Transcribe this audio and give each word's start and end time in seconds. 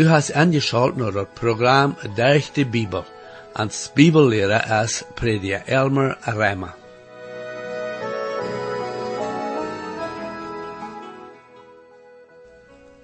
Du 0.00 0.08
hast 0.08 0.32
angeschaut 0.32 0.96
naar 0.96 1.12
het 1.12 1.34
programma 1.34 1.94
Durch 2.14 2.52
de 2.52 2.66
Bibel. 2.66 3.04
Als 3.52 3.90
Bibellehrer 3.94 4.82
is 4.82 5.02
prediker 5.14 5.62
Elmer 5.66 6.16
Rema. 6.20 6.74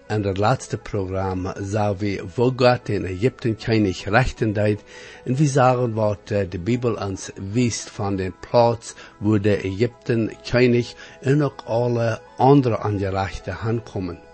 In 0.08 0.24
het 0.24 0.38
laatste 0.38 0.78
programma 0.78 1.56
zagen 1.62 1.96
we 1.98 2.24
wo 2.34 2.52
Gott 2.56 2.88
in 2.88 3.04
Ägypten 3.04 3.56
König 3.56 4.04
rechten 4.04 4.52
deed 4.52 4.80
en 5.24 5.34
we 5.34 5.46
zagen 5.46 5.92
wat 5.92 6.28
de 6.28 6.58
Bibel 6.64 6.94
ons 6.94 7.30
wijst 7.52 7.90
van 7.90 8.16
den 8.16 8.34
plaats 8.40 8.94
wo 9.18 9.40
de 9.40 9.62
Ägypten 9.62 10.32
König 10.50 10.94
en 11.20 11.42
ook 11.42 11.62
alle 11.64 12.20
andere 12.36 12.76
angerechte 12.76 13.50
aankomen. 13.50 14.25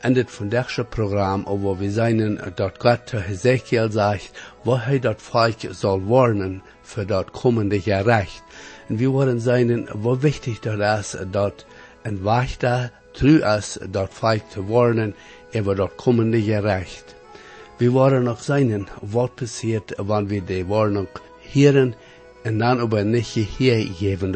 En 0.00 0.12
dit 0.12 0.30
vandaagse 0.30 0.84
programma 0.84 1.56
waar 1.56 1.76
we 1.76 1.90
zijn 1.90 2.40
dat 2.54 2.72
God 2.78 3.06
te 3.06 3.16
Hezekiel 3.16 3.90
zegt, 3.90 4.30
waar 4.62 4.86
hij 4.86 4.98
dat 4.98 5.22
volk 5.22 5.56
zal 5.70 6.04
warnen 6.04 6.62
voor 6.82 7.06
dat 7.06 7.30
komende 7.30 7.80
gerecht. 7.80 8.42
En 8.88 8.96
we 8.96 9.06
worden 9.06 9.40
zijn, 9.40 9.88
hoe 9.88 10.18
wichtig 10.18 10.58
dat 10.58 10.98
is, 10.98 11.16
dat 11.30 11.64
een 12.02 12.22
wachter 12.22 12.92
tru 13.12 13.44
is 13.44 13.78
dat 13.90 14.08
volk 14.12 14.42
te 14.50 14.64
warnen 14.64 15.14
over 15.52 15.76
dat 15.76 15.94
komende 15.94 16.42
gerecht. 16.42 17.14
We 17.76 17.90
worden 17.90 18.22
nog 18.22 18.42
zijn, 18.42 18.88
wat 19.00 19.34
passiert 19.34 19.92
wanneer 19.96 20.28
we 20.28 20.44
de 20.44 20.66
warning 20.66 21.08
heren 21.40 21.94
en 22.42 22.58
dan 22.58 22.80
aber 22.80 23.04
niet 23.04 23.26
geheer 23.26 23.86
geven 23.94 24.32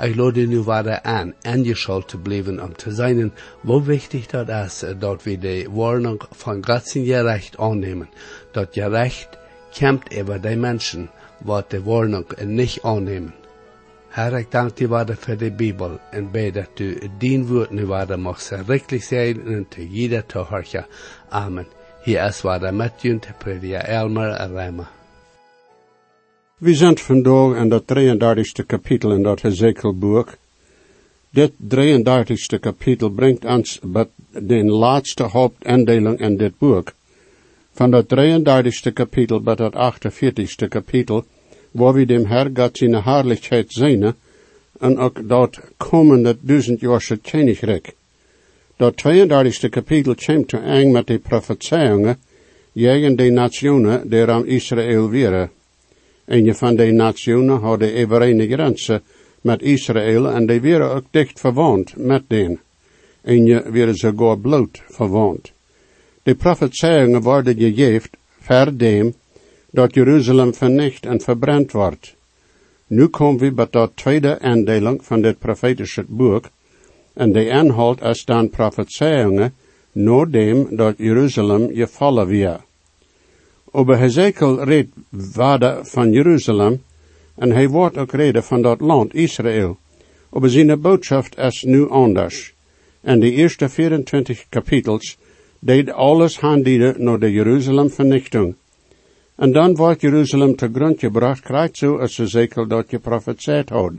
daarop. 0.00 0.10
Ik 0.10 0.16
lade 0.16 0.46
nu 0.46 0.62
waarde 0.62 1.02
aan, 1.02 1.34
aangeschald 1.42 2.08
te 2.08 2.18
blijven 2.18 2.62
om 2.62 2.76
te 2.76 2.94
zijn, 2.94 3.32
hoe 3.60 3.82
wichtig 3.82 4.26
dat 4.26 4.48
is, 4.48 4.84
dat 4.98 5.22
we 5.22 5.38
de 5.38 5.68
warning 5.70 6.22
van 6.30 6.66
Gods 6.66 6.92
gerecht 6.92 7.58
aannemen. 7.58 8.08
Dat 8.52 8.68
gerecht 8.70 9.28
kämpft 9.72 10.20
over 10.20 10.40
de 10.40 10.56
mensen, 10.56 11.10
wat 11.38 11.70
de 11.70 11.82
warning 11.82 12.26
niet 12.44 12.78
aannemen. 12.82 13.34
Herr, 14.08 14.38
ik 14.38 14.50
dank 14.50 14.78
je 14.78 14.88
waarde 14.88 15.16
voor 15.16 15.36
de 15.36 15.52
Bibel 15.52 16.00
en 16.10 16.30
bid 16.30 16.54
dat 16.54 16.78
u 16.78 16.98
dien 17.18 17.46
woord 17.46 17.70
nu 17.70 17.86
waarde 17.86 18.16
mag 18.16 18.40
schrikkelijk 18.40 19.02
zijn 19.02 19.46
en 19.46 19.68
te 19.68 19.90
jeder 19.90 20.26
te 20.26 20.38
horen. 20.38 20.86
Amen. 21.28 21.66
Hier 22.02 22.24
is 22.24 22.40
waarde 22.40 22.72
met 22.72 22.92
je 23.02 23.18
te 23.18 23.32
prediker 23.38 23.84
Elmer 23.84 24.50
Rema. 24.52 24.88
We 26.60 26.74
zijn 26.74 26.98
vandaag 26.98 27.56
in 27.56 27.68
dat 27.68 27.82
33ste 27.82 28.66
kapitel 28.66 29.12
in 29.12 29.22
dat 29.22 29.42
Hezekielboek. 29.42 30.36
Dit 31.30 31.52
33ste 31.74 32.60
kapitel 32.60 33.08
brengt 33.08 33.44
ons 33.44 33.80
bij 33.82 34.06
de 34.30 34.64
laatste 34.64 35.22
hoofdindeling 35.22 36.20
in 36.20 36.36
dit 36.36 36.58
boek. 36.58 36.92
Van 37.72 37.90
dat 37.90 38.04
33ste 38.14 38.92
kapitel 38.92 39.40
bij 39.40 39.54
dat 39.54 39.94
48ste 39.94 40.68
kapitel, 40.68 41.24
waar 41.70 41.92
we 41.92 42.04
dem 42.04 42.24
Herr 42.24 42.50
God 42.54 42.76
zijn 42.76 42.94
Herrlichkeit 42.94 43.72
zien, 43.72 44.14
en 44.80 44.98
ook 44.98 45.28
dat 45.28 45.60
komende 45.76 46.36
duizendjaarse 46.40 47.16
koninkrijk. 47.16 47.94
Dat 48.76 49.02
32ste 49.06 49.68
kapitel 49.68 50.14
komt 50.26 50.48
te 50.48 50.58
eng 50.58 50.90
met 50.90 51.06
de 51.06 51.18
profetieën, 51.18 52.16
tegen 52.72 53.16
de 53.16 53.30
nationen 53.30 54.08
die 54.08 54.26
aan 54.26 54.46
Israël 54.46 55.10
waren. 55.10 55.50
En 56.30 56.54
van 56.54 56.76
de 56.76 56.92
nationen 56.92 57.60
hadden 57.60 57.92
evenreine 57.92 58.46
grenzen 58.46 59.02
met 59.40 59.62
Israël 59.62 60.28
en 60.30 60.46
die 60.46 60.60
waren 60.60 60.94
ook 60.94 61.04
dicht 61.10 61.40
verwant 61.40 61.96
met 61.96 62.22
den. 62.28 62.60
En 63.22 63.44
je 63.44 63.70
werden 63.70 63.94
sogar 63.94 64.38
bloot 64.38 64.82
verwant. 64.88 65.52
De 66.22 66.34
profetieën 66.34 67.20
worden 67.20 67.58
gegeven 67.58 68.10
ver 68.40 68.78
dem 68.78 69.14
dat 69.70 69.94
Jeruzalem 69.94 70.54
vernicht 70.54 71.06
en 71.06 71.20
verbrand 71.20 71.72
wordt. 71.72 72.14
Nu 72.86 73.06
komen 73.06 73.40
we 73.40 73.52
bij 73.52 73.66
dat 73.70 73.90
tweede 73.94 74.38
aandeling 74.40 75.04
van 75.04 75.22
dit 75.22 75.38
profetische 75.38 76.04
boek, 76.08 76.44
en 77.12 77.32
de 77.32 77.46
inhoud 77.46 78.02
is 78.02 78.24
dan 78.24 78.50
profetieën, 78.50 79.52
dem 80.30 80.76
dat 80.76 80.94
Jeruzalem 80.96 81.70
gevallen 81.74 82.26
weer. 82.26 82.60
Over 83.72 83.98
Hezekiel 83.98 84.62
redt 84.62 84.92
waarde 85.34 85.78
van 85.82 86.12
Jeruzalem, 86.12 86.82
en 87.34 87.50
hij 87.50 87.68
wordt 87.68 87.96
ook 87.96 88.12
reden 88.12 88.44
van 88.44 88.62
dat 88.62 88.80
land 88.80 89.14
Israël. 89.14 89.78
Over 90.30 90.50
zijn 90.50 90.80
boodschap 90.80 91.26
is 91.38 91.62
nu 91.62 91.88
anders. 91.88 92.54
En 93.00 93.20
de 93.20 93.30
eerste 93.30 93.68
24 93.68 94.44
kapitels 94.48 95.16
deed 95.58 95.90
alles 95.90 96.38
handelen 96.38 97.04
naar 97.04 97.18
de 97.18 97.30
Jeruzalem 97.30 97.90
vernichting. 97.90 98.54
En 99.34 99.52
dan 99.52 99.76
wordt 99.76 100.00
Jeruzalem 100.00 100.56
te 100.56 100.70
grond 100.72 100.98
gebracht, 101.00 101.40
krijgt 101.40 101.76
zo 101.76 101.96
als 101.96 102.18
Ezekiel 102.18 102.66
dat 102.66 102.88
geprofeteerd 102.88 103.68
had. 103.68 103.92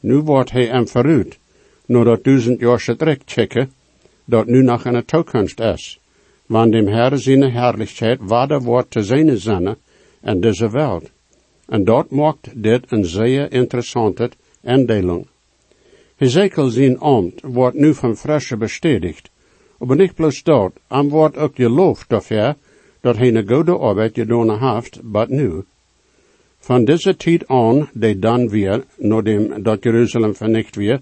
Nu 0.00 0.16
wordt 0.16 0.50
hij 0.50 0.66
hem 0.66 0.88
verruid, 0.88 1.38
naar 1.86 2.04
dat 2.04 2.24
duizend 2.24 2.60
jaar 2.60 2.96
trek 2.96 3.20
checken, 3.24 3.72
dat 4.24 4.46
nu 4.46 4.62
nog 4.62 4.82
de 4.82 5.04
toekomst 5.04 5.60
is. 5.60 5.98
Want 6.46 6.72
dem 6.72 6.86
Herr 6.86 7.18
zijn 7.18 7.42
herrlichheid 7.42 8.18
waarde 8.22 8.58
wordt 8.58 8.90
te 8.90 9.02
zijn 9.02 9.38
zonne 9.38 9.76
en 10.20 10.40
deze 10.40 10.70
wereld. 10.70 11.10
En 11.66 11.84
dat 11.84 12.10
maakt 12.10 12.62
dit 12.62 12.84
een 12.88 13.04
zeer 13.04 13.52
interessante 13.52 14.30
indeling. 14.62 15.26
Ezekiel 16.18 16.68
zijn 16.68 16.98
ambt 16.98 17.40
wordt 17.42 17.76
nu 17.76 17.94
van 17.94 18.16
frische 18.16 18.56
bestätigt. 18.56 19.30
Maar 19.78 19.96
niet 19.96 20.14
plus 20.14 20.42
dat, 20.42 20.72
am 20.88 21.08
wordt 21.08 21.36
ook 21.36 21.54
geloofd 21.54 22.08
dafür, 22.08 22.54
dat 23.00 23.16
hij 23.16 23.34
een 23.34 23.48
goede 23.48 23.78
arbeid 23.78 24.14
gedaan 24.14 24.74
heeft, 24.74 25.00
but 25.02 25.28
nu. 25.28 25.64
Van 26.58 26.84
deze 26.84 27.16
tijd 27.16 27.48
aan, 27.48 27.88
die 27.92 28.18
dan 28.18 28.48
weer, 28.48 28.84
nadat 28.96 29.64
dat 29.64 29.82
Jeruzalem 29.82 30.34
vernicht 30.34 30.76
weer, 30.76 31.00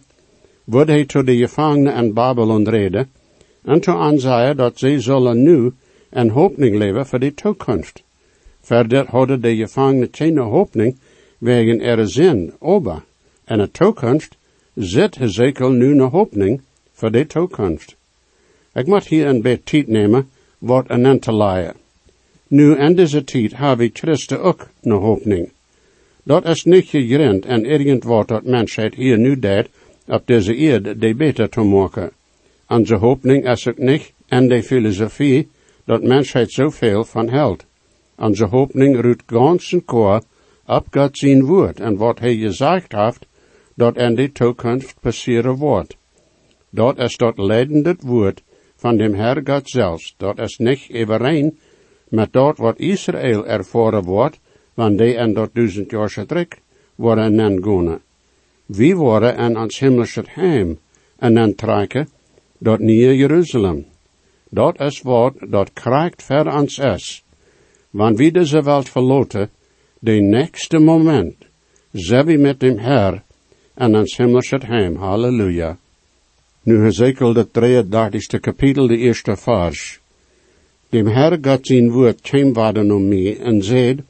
wordt 0.64 0.90
hij 0.90 1.04
tot 1.04 1.26
de 1.26 1.36
gevangenen 1.36 1.94
in 1.94 2.12
Babylon 2.12 2.68
reden, 2.68 3.10
en 3.64 3.80
te 3.80 3.94
aanzien 3.94 4.56
dat 4.56 4.78
zij 4.78 5.00
zullen 5.00 5.42
nu 5.42 5.72
een 6.10 6.30
hoopning 6.30 6.76
leven 6.76 7.06
voor 7.06 7.18
de 7.18 7.34
toekomst. 7.34 8.02
Verder 8.60 9.06
hadden 9.06 9.40
de 9.40 9.56
gevangenen 9.56 10.08
geen 10.10 10.38
hoopning 10.38 10.98
wegen 11.38 11.80
er 11.80 12.08
zin, 12.08 12.52
ober, 12.58 13.02
en 13.44 13.58
de 13.58 13.70
toekomst 13.70 14.36
zit 14.74 15.14
Hezekiel 15.14 15.70
nu 15.70 15.90
een 15.90 16.00
hoopning 16.00 16.60
voor 16.92 17.10
de 17.10 17.26
toekomst. 17.26 17.96
Ik 18.74 18.86
moet 18.86 19.06
hier 19.06 19.26
een 19.26 19.42
beetje 19.42 19.62
tijd 19.64 19.88
nemen, 19.88 20.28
wat 20.58 20.84
een 20.88 21.20
te 21.20 21.34
leiden. 21.34 21.74
Nu 22.46 22.76
in 22.76 22.94
deze 22.94 23.24
tijd 23.24 23.56
heb 23.56 23.80
ik 23.80 23.98
Christen 23.98 24.40
ook 24.40 24.68
een 24.82 24.92
hoopning. 24.92 25.52
Dat 26.22 26.44
is 26.44 26.64
niet 26.64 26.86
gegrond 26.86 27.44
en 27.44 27.64
irgend 27.64 28.28
dat 28.28 28.44
mensheid 28.44 28.94
hier 28.94 29.18
nu 29.18 29.38
deed, 29.38 29.68
op 30.06 30.26
deze 30.26 30.54
eerde 30.54 30.98
de 30.98 31.14
beter 31.14 31.48
te 31.48 31.60
maken. 31.60 32.10
Onze 32.72 32.94
hoopning 32.94 33.48
is 33.48 33.68
ook 33.68 33.78
niet 33.78 34.12
in 34.28 34.48
de 34.48 34.62
filosofie 34.62 35.48
dat 35.84 36.02
mensheid 36.02 36.52
zoveel 36.52 37.04
van 37.04 37.28
houdt. 37.28 37.66
Onze 38.16 38.44
hoopning 38.44 39.00
ruht 39.00 39.22
ganz 39.26 39.72
en 39.72 39.84
koor 39.84 40.22
op 40.66 40.86
God 40.90 41.18
zijn 41.18 41.44
woord 41.44 41.80
en 41.80 41.96
wat 41.96 42.18
hij 42.18 42.36
gezegd 42.36 42.92
heeft, 42.92 43.26
dat 43.74 43.96
in 43.96 44.14
de 44.14 44.32
toekomst 44.32 44.94
passeren 45.00 45.56
wordt. 45.56 45.96
Dat 46.70 46.98
is 46.98 47.16
dat 47.16 47.38
leidende 47.38 47.96
woord 48.00 48.42
van 48.76 48.96
dem 48.96 49.14
Herr 49.14 49.40
God 49.44 49.70
zelfs, 49.70 50.14
dat 50.16 50.38
is 50.38 50.56
niet 50.56 50.88
overeen 50.92 51.58
met 52.08 52.32
dat 52.32 52.56
wat 52.56 52.78
Israël 52.78 53.46
ervaren 53.46 54.02
wordt, 54.04 54.40
want 54.74 54.98
die 54.98 55.16
en 55.16 55.32
dat 55.32 55.54
duizend 55.54 55.90
jaar 55.90 56.26
trek 56.26 56.60
worden 56.94 57.62
gone. 57.62 58.00
Wie 58.66 58.96
worden 58.96 59.36
en 59.36 59.58
ons 59.58 59.78
hemelse 59.78 60.22
heim 60.26 60.78
en 61.18 61.32
nen 61.32 61.54
trekken, 61.54 62.08
dat 62.62 62.78
nieuwe 62.78 63.16
Jeruzalem. 63.16 63.84
Dat 64.50 64.80
is 64.80 65.02
wat 65.02 65.34
dat 65.48 65.72
krijgt 65.72 66.22
ver 66.22 66.46
ons 66.54 66.78
is. 66.78 67.24
Want 67.90 68.18
wie 68.18 68.32
deze 68.32 68.62
welt 68.62 68.88
verloten, 68.88 69.50
de 69.98 70.20
nächste 70.20 70.78
moment, 70.78 71.34
we 71.90 72.36
met 72.38 72.60
dem 72.60 72.78
Herr 72.78 73.22
en 73.74 73.96
ons 73.96 74.16
hemelse 74.16 74.58
heim. 74.66 74.96
Halleluja. 74.96 75.76
Nu 76.62 76.82
Hezekiel 76.82 77.32
de 77.32 77.46
33ste 77.46 78.40
kapitel, 78.40 78.86
de 78.86 78.96
eerste 78.96 79.36
vers. 79.36 80.00
Dem 80.88 81.06
Herr 81.06 81.38
Gott 81.40 81.66
zijn 81.66 81.90
woord 81.90 82.20
kwam 82.20 82.52
waarden 82.52 82.90
om 82.90 83.08
mij 83.08 83.38
en 83.38 83.62
zeid, 83.62 84.00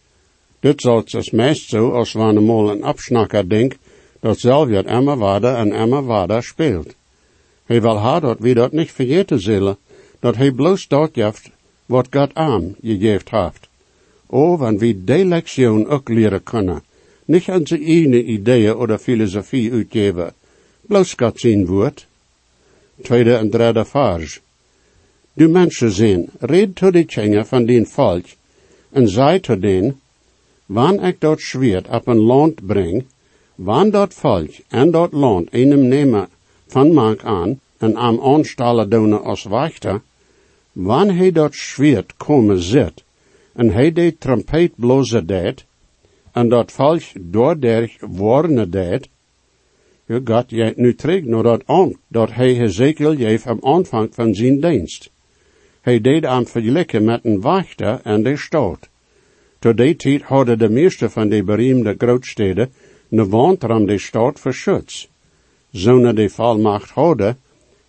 dit 0.61 0.81
zal 0.81 1.03
het 1.05 1.33
meest 1.33 1.69
zo 1.69 1.91
als 1.91 2.13
wanneer 2.13 2.71
een 2.71 2.83
absnakker 2.83 3.49
denkt, 3.49 3.79
dat 4.21 4.39
zelf 4.39 4.69
het 4.69 4.87
emmer 4.87 5.17
waarde 5.17 5.49
en 5.49 5.73
emmer 5.73 6.05
waarde 6.05 6.43
speelt. 6.43 6.95
Hij 7.65 7.81
wil 7.81 7.99
haar 7.99 8.21
dat 8.21 8.39
we 8.39 8.55
dat 8.55 8.73
niet 8.73 8.93
vergeten 8.93 9.41
zullen, 9.41 9.77
dat 10.21 10.37
hij 10.37 10.53
bloos 10.53 10.89
dat 10.89 11.11
heeft 11.13 11.51
wat 11.87 12.07
God 12.11 12.35
aan 12.35 12.75
gegeven 12.83 13.39
heeft. 13.39 13.69
O, 14.27 14.57
wanneer 14.57 14.79
we 14.81 15.05
die 15.05 15.25
lektion 15.25 15.89
ook 15.89 16.09
leren 16.09 16.43
kunnen, 16.43 16.83
niet 17.25 17.49
onze 17.49 17.79
eigen 17.79 18.31
ideeën 18.31 18.77
of 18.77 19.03
filosofie 19.03 19.73
uitgeven, 19.73 20.33
bloos 20.81 21.13
God 21.13 21.41
zijn 21.41 21.67
woord. 21.67 22.07
Tweede 23.03 23.35
en 23.35 23.51
derde 23.51 23.85
vers. 23.85 24.41
Du 25.33 25.49
mensen 25.49 25.93
zijn, 25.93 26.29
red 26.41 26.77
to 26.77 26.91
de 26.91 27.05
tjenger 27.05 27.45
van 27.45 27.65
din 27.65 27.87
volk, 27.87 28.25
en 28.91 29.09
zei 29.09 29.41
to 29.41 29.59
den, 29.59 30.01
wanneer 30.67 31.09
ik 31.09 31.21
dat 31.21 31.41
schwert 31.41 31.89
op 31.89 32.07
een 32.07 32.21
land 32.21 32.67
breng, 32.67 33.05
wanneer 33.55 33.93
dat 33.93 34.15
volk 34.15 34.51
en 34.69 34.91
dat 34.91 35.13
land 35.13 35.51
einem 35.51 35.89
nemen 35.89 36.29
van 36.73 36.93
maak 36.93 37.25
aan, 37.25 37.61
en 37.79 37.97
am 37.97 38.21
aanstallen 38.21 38.91
doen 38.91 39.23
als 39.23 39.43
wachter, 39.43 40.01
wanneer 40.73 41.17
hij 41.17 41.33
dat 41.33 41.55
schwert 41.55 42.17
komen 42.17 42.61
zit, 42.63 43.05
en 43.53 43.71
hij 43.71 43.93
de 43.93 44.17
trompet 44.19 44.73
blozen 44.77 45.27
deed, 45.27 45.65
en 46.33 46.49
dat 46.49 46.73
volk 46.73 47.03
doorderg 47.21 47.97
worden 48.01 48.71
deed, 48.71 49.09
je 50.07 50.21
gaat 50.25 50.51
jij 50.51 50.73
nu 50.77 50.95
terug 50.95 51.25
naar 51.25 51.43
dat 51.43 51.63
aan, 51.67 51.97
dat 52.09 52.33
hij 52.33 52.55
Hezekiel 52.55 53.17
geeft 53.17 53.47
am 53.47 53.59
aanvang 53.63 54.15
van 54.15 54.35
zijn 54.35 54.61
dienst. 54.61 55.11
Hij 55.81 56.01
deed 56.01 56.25
aan 56.25 56.47
vergelijken 56.47 57.05
met 57.05 57.25
een 57.25 57.41
wachter 57.41 58.01
en 58.03 58.23
de 58.23 58.37
stoot. 58.37 58.89
Tot 59.59 59.77
die 59.77 59.97
tijd 59.97 60.23
hadden 60.23 60.59
de 60.59 60.69
meeste 60.69 61.11
van 61.11 61.29
de 61.29 61.43
beroemde 61.45 61.95
grootsteden 61.99 62.73
een 63.11 63.29
wand 63.29 63.61
de 63.61 63.99
stad 63.99 64.41
verschutst. 64.41 65.12
Zonen 65.73 66.15
de 66.15 66.29
volmacht 66.29 66.91
hadden, 66.91 67.39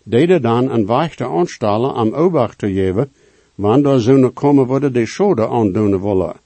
deden 0.02 0.42
dan 0.42 0.70
een 0.70 0.86
wachter 0.86 1.26
aanstellen 1.26 1.94
om 1.94 2.12
obacht 2.12 2.58
te 2.58 2.72
geven, 2.72 3.12
wanneer 3.54 3.98
zonen 3.98 4.32
komen 4.32 4.66
worden 4.66 4.92
de 4.92 5.06
schade 5.06 5.48
aandoen 5.48 6.00
willen. 6.02 6.36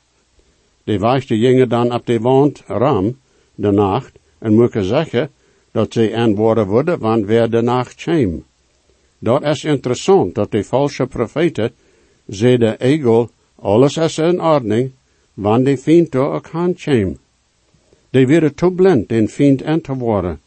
De 0.85 0.99
wachter 0.99 1.37
gingen 1.37 1.69
dan 1.69 1.93
op 1.93 2.07
de 2.07 2.21
wand 2.21 2.63
ram, 2.67 3.17
de 3.55 3.71
nacht, 3.71 4.19
en 4.39 4.55
moeten 4.55 4.85
zeggen 4.85 5.31
dat 5.73 5.93
ze 5.93 6.17
antwoorden 6.17 6.67
worden, 6.67 6.99
want 6.99 7.25
wer 7.27 7.51
de 7.51 7.63
nacht 7.63 7.95
kwam. 7.95 8.45
Dat 9.19 9.43
is 9.43 9.65
interessant, 9.65 10.35
dat 10.35 10.51
de 10.51 10.65
valse 10.65 11.07
profeten 11.07 11.73
zeiden, 12.27 12.81
egel, 12.81 13.31
alles 13.55 13.97
is 13.97 14.19
in 14.19 14.41
ordning, 14.41 14.91
want 15.35 15.65
de 15.65 16.07
door 16.11 16.33
ook 16.33 16.43
kwam. 16.43 17.17
Die 18.11 18.27
werden 18.27 18.55
te 18.55 18.71
blind 18.71 19.09
den 19.09 19.29
vriend 19.29 19.63
aan 19.63 19.81
te 19.81 19.95
worden. 19.95 20.41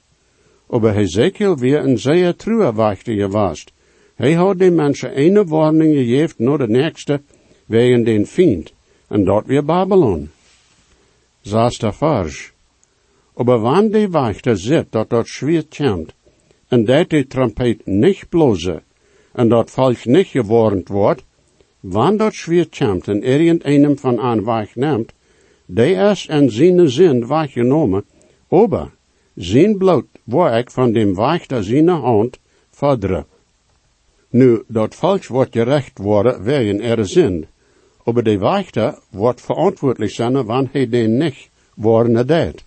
Aber 0.71 0.93
Hezekiel 0.93 1.57
weer 1.57 1.83
een 1.83 1.99
zeer 1.99 2.35
truwe 2.35 2.71
wachter 2.73 3.13
geweest. 3.13 3.71
Hij 4.15 4.33
had 4.33 4.59
de 4.59 4.71
mensen 4.71 5.19
een 5.19 5.47
warning 5.47 5.95
gegeven 5.95 6.43
naar 6.43 6.57
de 6.57 6.67
nächste 6.67 7.21
wegen 7.65 8.03
den 8.03 8.27
vriend, 8.27 8.73
en 9.07 9.23
dat 9.23 9.45
weer 9.45 9.65
Babylon. 9.65 10.29
Zesde 11.41 11.93
vers. 11.93 12.51
Aber 13.35 13.59
wann 13.59 13.89
de 13.89 14.09
wachter 14.09 14.57
zit 14.57 14.91
dat 14.91 15.09
dat 15.09 15.27
schwer 15.27 15.65
komt, 15.77 16.13
en 16.67 16.85
dat 16.85 17.09
de 17.09 17.27
trompet 17.27 17.85
niet 17.85 18.29
bloze, 18.29 18.81
en 19.33 19.49
dat 19.49 19.71
volk 19.71 20.05
niet 20.05 20.27
gewarnd 20.27 20.87
wordt, 20.87 21.23
wann 21.79 22.17
dat 22.17 22.33
schwer 22.33 22.67
komt 22.77 23.07
en 23.07 23.23
irgendeinem 23.23 23.97
van 23.97 24.19
aan 24.19 24.43
wacht 24.43 24.75
neemt, 24.75 25.13
de 25.65 25.91
is 26.11 26.27
en 26.27 26.51
zijn 26.51 26.89
zin 26.89 27.25
wachtgenomen, 27.25 28.03
aber 28.49 28.91
zijn 29.41 30.03
waar 30.23 30.57
ik 30.57 30.71
van 30.71 30.91
dem 30.91 31.13
wachter 31.13 31.63
zijn 31.63 31.87
hand 31.87 32.37
verdre. 32.69 33.25
Nu, 34.29 34.63
dat 34.67 34.95
volk 34.95 35.25
wordt 35.25 35.51
gerecht 35.51 35.97
worden 35.97 36.43
wegen 36.43 36.81
er 36.81 37.07
zin, 37.07 37.45
aber 38.03 38.23
de 38.23 38.37
wachter 38.37 38.99
wordt 39.09 39.41
verantwoordelijk 39.41 40.11
zijn 40.11 40.45
wanneer 40.45 40.69
hij 40.71 40.89
den 40.89 41.17
niet 41.17 41.49
worden 41.73 42.27
deed. 42.27 42.63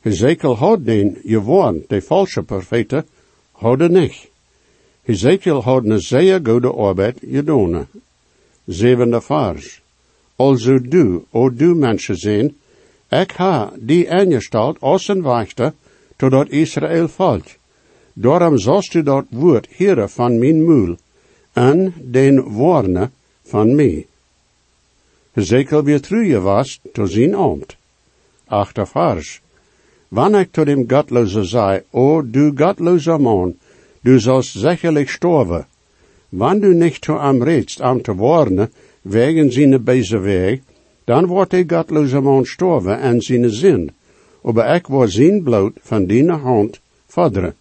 Hezekiel 0.00 0.56
had 0.56 0.84
den 0.84 1.16
gewarnd, 1.24 1.88
de 1.88 2.02
falsche 2.02 2.42
profeten 2.42 3.06
hadden 3.52 3.92
niet. 3.92 4.28
Hezekiel 5.02 5.62
had 5.62 5.84
een 5.84 6.00
zeer 6.00 6.40
goede 6.42 6.72
arbeid 6.72 7.18
gedaan. 7.30 7.88
Zevende 8.66 9.20
vers. 9.20 9.80
Also 10.36 10.78
du, 10.78 11.24
o 11.30 11.54
du 11.54 11.74
mensen 11.74 12.16
zijn, 12.16 12.54
ik 13.10 13.30
ha 13.30 13.72
die 13.78 14.06
ingesteld 14.06 14.80
als 14.80 15.08
een 15.08 15.22
wachter 15.22 15.72
tot 16.16 16.30
dat 16.30 16.48
Israël 16.48 17.08
volk. 17.08 17.44
Daarom 18.12 18.58
zost 18.58 18.94
u 18.94 19.02
dat 19.02 19.24
woord 19.30 19.66
hier 19.70 20.08
van 20.08 20.38
mijn 20.38 20.64
moel, 20.64 20.96
en 21.52 21.94
den 22.10 22.42
woorden 22.42 23.12
van 23.42 23.74
mij. 23.74 24.06
Hezekiel 25.32 25.82
weer 25.82 26.00
truje 26.00 26.40
was 26.40 26.80
to 26.92 27.06
zijn 27.06 27.34
ambt. 27.34 27.76
Achter 28.46 28.86
vers. 28.86 29.40
Wanneer 30.08 30.40
ik 30.40 30.52
tot 30.52 30.66
dem 30.66 30.84
Gottloze 30.88 31.44
zei, 31.44 31.82
o 31.90 32.22
du 32.22 32.52
gottloser 32.56 33.20
man, 33.20 33.54
du 34.00 34.18
sollst 34.18 34.58
sicherlich 34.58 35.10
sterven. 35.10 35.66
Wann 36.30 36.60
du 36.60 36.74
nicht 36.74 37.04
zu 37.04 37.18
am 37.18 37.42
redst, 37.42 37.80
am 37.80 38.02
te 38.02 38.18
warnen, 38.18 38.68
wegen 39.02 39.50
seine 39.50 39.78
böse 39.78 40.22
Weg, 40.22 40.62
dann 41.04 41.28
wordt 41.28 41.50
der 41.50 41.64
gottlose 41.64 42.20
man 42.20 42.44
sterven 42.44 43.00
en 43.00 43.20
seine 43.20 43.50
zin, 43.50 43.92
aber 44.44 44.74
ik 44.74 44.86
war 44.86 45.08
zijn 45.08 45.42
bloot 45.42 45.72
van 45.80 46.06
die 46.06 46.30
hand 46.30 46.80
verdere. 47.06 47.54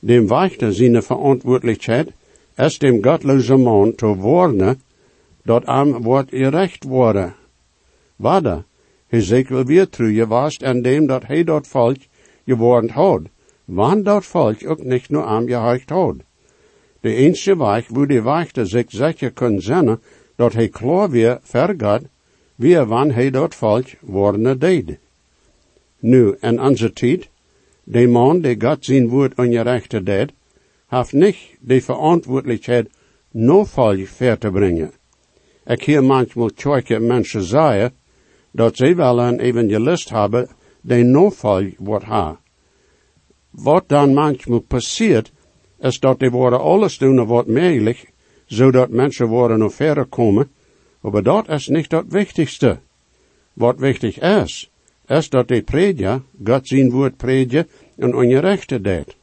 Dem 0.00 0.26
wachter 0.26 0.72
seine 0.72 1.02
verantwoordelijkheid, 1.02 2.12
es 2.54 2.78
dem 2.78 3.02
gottlose 3.02 3.56
man 3.56 3.94
te 3.94 4.06
warnen, 4.06 4.80
dat 5.44 5.66
am 5.66 6.02
wordt 6.02 6.30
gerecht 6.30 6.84
worden. 6.84 7.34
Wada, 8.16 8.64
Hezekiel 9.08 9.64
weer 9.64 9.88
truje 9.88 10.26
was 10.26 10.56
en 10.56 10.82
dem 10.82 11.06
dat 11.06 11.26
hij 11.26 11.44
dat 11.44 11.66
volk 11.66 11.96
gewarnd 12.46 12.90
had, 12.90 13.22
wann 13.64 14.02
dat 14.02 14.24
volk 14.24 14.66
ook 14.66 14.82
niet 14.82 15.08
nur 15.08 15.24
am 15.24 15.46
gehocht 15.46 15.90
had. 15.90 16.16
De 17.00 17.14
enige 17.14 17.56
weg 17.56 17.88
wo 17.88 18.06
de 18.06 18.22
wachter 18.22 18.66
zich 18.66 18.90
zeker 18.90 19.32
kon 19.32 19.60
zijn, 19.60 19.98
dat 20.36 20.52
hij 20.52 20.68
klaar 20.68 21.10
weer 21.10 21.38
vergaat, 21.42 22.02
wie 22.54 22.78
wann 22.78 23.10
hij 23.10 23.30
dat 23.30 23.54
volk 23.54 23.86
worden 24.00 24.58
deed. 24.58 24.98
Nu, 25.98 26.36
en 26.40 26.60
onze 26.60 26.92
tijd, 26.92 27.28
de 27.84 28.06
man 28.06 28.40
die 28.40 28.60
God 28.60 28.84
zijn 28.84 29.08
woord 29.08 29.34
ongerechte 29.34 30.02
deed, 30.02 30.32
heeft 30.86 31.12
niet 31.12 31.36
de 31.60 31.80
verantwoordelijkheid 31.80 32.88
no 33.30 33.64
volk 33.64 34.06
ver 34.06 34.38
te 34.38 34.50
brengen. 34.50 34.92
Ik 35.66 35.82
hier 35.82 36.04
manchmal 36.04 36.48
tjoike 36.48 36.98
mensen 36.98 37.42
zeggen, 37.42 37.92
dat 38.50 38.76
zij 38.76 38.96
wel 38.96 39.20
een 39.20 39.40
evangelist 39.40 40.08
hebben, 40.08 40.48
die 40.80 41.04
no 41.04 41.30
volk 41.30 41.74
wordt 41.78 42.04
ha. 42.04 42.40
Wat 43.50 43.88
dan 43.88 44.14
manchmal 44.14 44.60
passiert, 44.60 45.32
is 45.80 46.00
dat 46.00 46.18
die 46.18 46.30
worden 46.30 46.60
alles 46.60 46.98
doen 46.98 47.26
wat 47.26 47.46
mogelijk, 47.46 48.12
zodat 48.46 48.90
mensen 48.90 49.26
worden 49.26 49.58
nog 49.58 49.74
verder 49.74 50.06
komen, 50.06 50.50
maar 51.00 51.22
dat 51.22 51.48
is 51.48 51.68
niet 51.68 51.90
het 51.90 52.04
wichtigste. 52.08 52.78
Wat 53.52 53.78
wichtig 53.78 54.18
is, 54.18 54.70
is 55.08 55.28
dat 55.28 55.48
de 55.48 55.62
prediker 55.62 56.22
God 56.44 56.68
zijn 56.68 56.90
woord 56.90 57.16
prediken 57.16 57.68
en 57.96 58.14
ongerechte 58.14 58.80
deed. 58.80 59.16